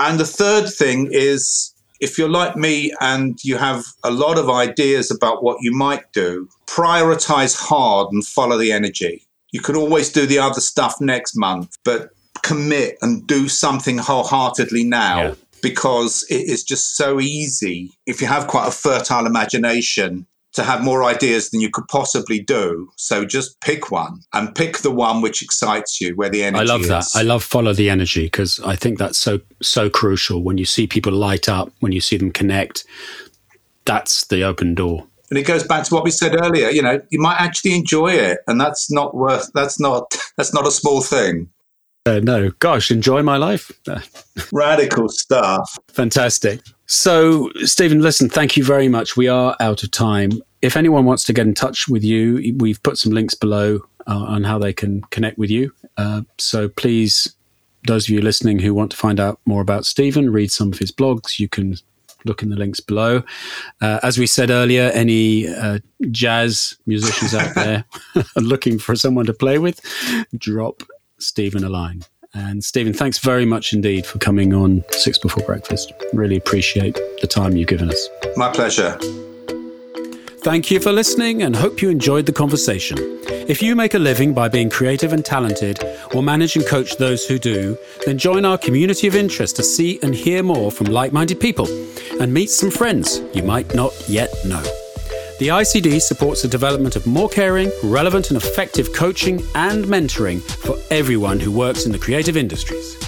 [0.00, 4.50] And the third thing is if you're like me and you have a lot of
[4.50, 9.24] ideas about what you might do, prioritize hard and follow the energy.
[9.52, 12.10] You could always do the other stuff next month, but
[12.42, 15.22] commit and do something wholeheartedly now.
[15.22, 15.34] Yeah
[15.64, 20.82] because it is just so easy if you have quite a fertile imagination to have
[20.82, 22.88] more ideas than you could possibly do.
[22.96, 26.62] So just pick one and pick the one which excites you, where the energy.
[26.62, 26.88] I love is.
[26.88, 27.06] that.
[27.14, 30.42] I love follow the energy because I think that's so so crucial.
[30.42, 32.84] When you see people light up, when you see them connect,
[33.84, 35.06] that's the open door.
[35.30, 36.70] And it goes back to what we said earlier.
[36.70, 39.50] You know, you might actually enjoy it, and that's not worth.
[39.54, 40.14] That's not.
[40.36, 41.50] That's not a small thing.
[42.06, 43.72] Uh, no, gosh, enjoy my life.
[44.52, 45.78] Radical stuff.
[45.88, 46.60] Fantastic.
[46.86, 49.16] So, Stephen, listen, thank you very much.
[49.16, 50.32] We are out of time.
[50.60, 54.18] If anyone wants to get in touch with you, we've put some links below uh,
[54.18, 55.72] on how they can connect with you.
[55.96, 57.34] Uh, so, please,
[57.86, 60.78] those of you listening who want to find out more about Stephen, read some of
[60.78, 61.76] his blogs, you can
[62.26, 63.22] look in the links below.
[63.80, 65.78] Uh, as we said earlier, any uh,
[66.10, 67.84] jazz musicians out there
[68.36, 69.80] looking for someone to play with,
[70.36, 70.82] drop
[71.18, 72.04] Stephen a line.
[72.34, 75.92] And Stephen, thanks very much indeed for coming on Six Before Breakfast.
[76.12, 78.08] Really appreciate the time you've given us.
[78.36, 78.98] My pleasure.
[80.42, 82.98] Thank you for listening and hope you enjoyed the conversation.
[83.48, 85.78] If you make a living by being creative and talented,
[86.12, 89.98] or manage and coach those who do, then join our community of interest to see
[90.02, 91.66] and hear more from like minded people
[92.20, 94.62] and meet some friends you might not yet know.
[95.44, 100.78] The ICD supports the development of more caring, relevant, and effective coaching and mentoring for
[100.90, 102.98] everyone who works in the creative industries.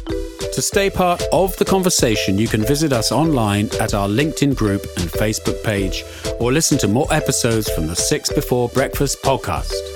[0.52, 4.82] To stay part of the conversation, you can visit us online at our LinkedIn group
[4.98, 6.04] and Facebook page,
[6.38, 9.95] or listen to more episodes from the Six Before Breakfast podcast.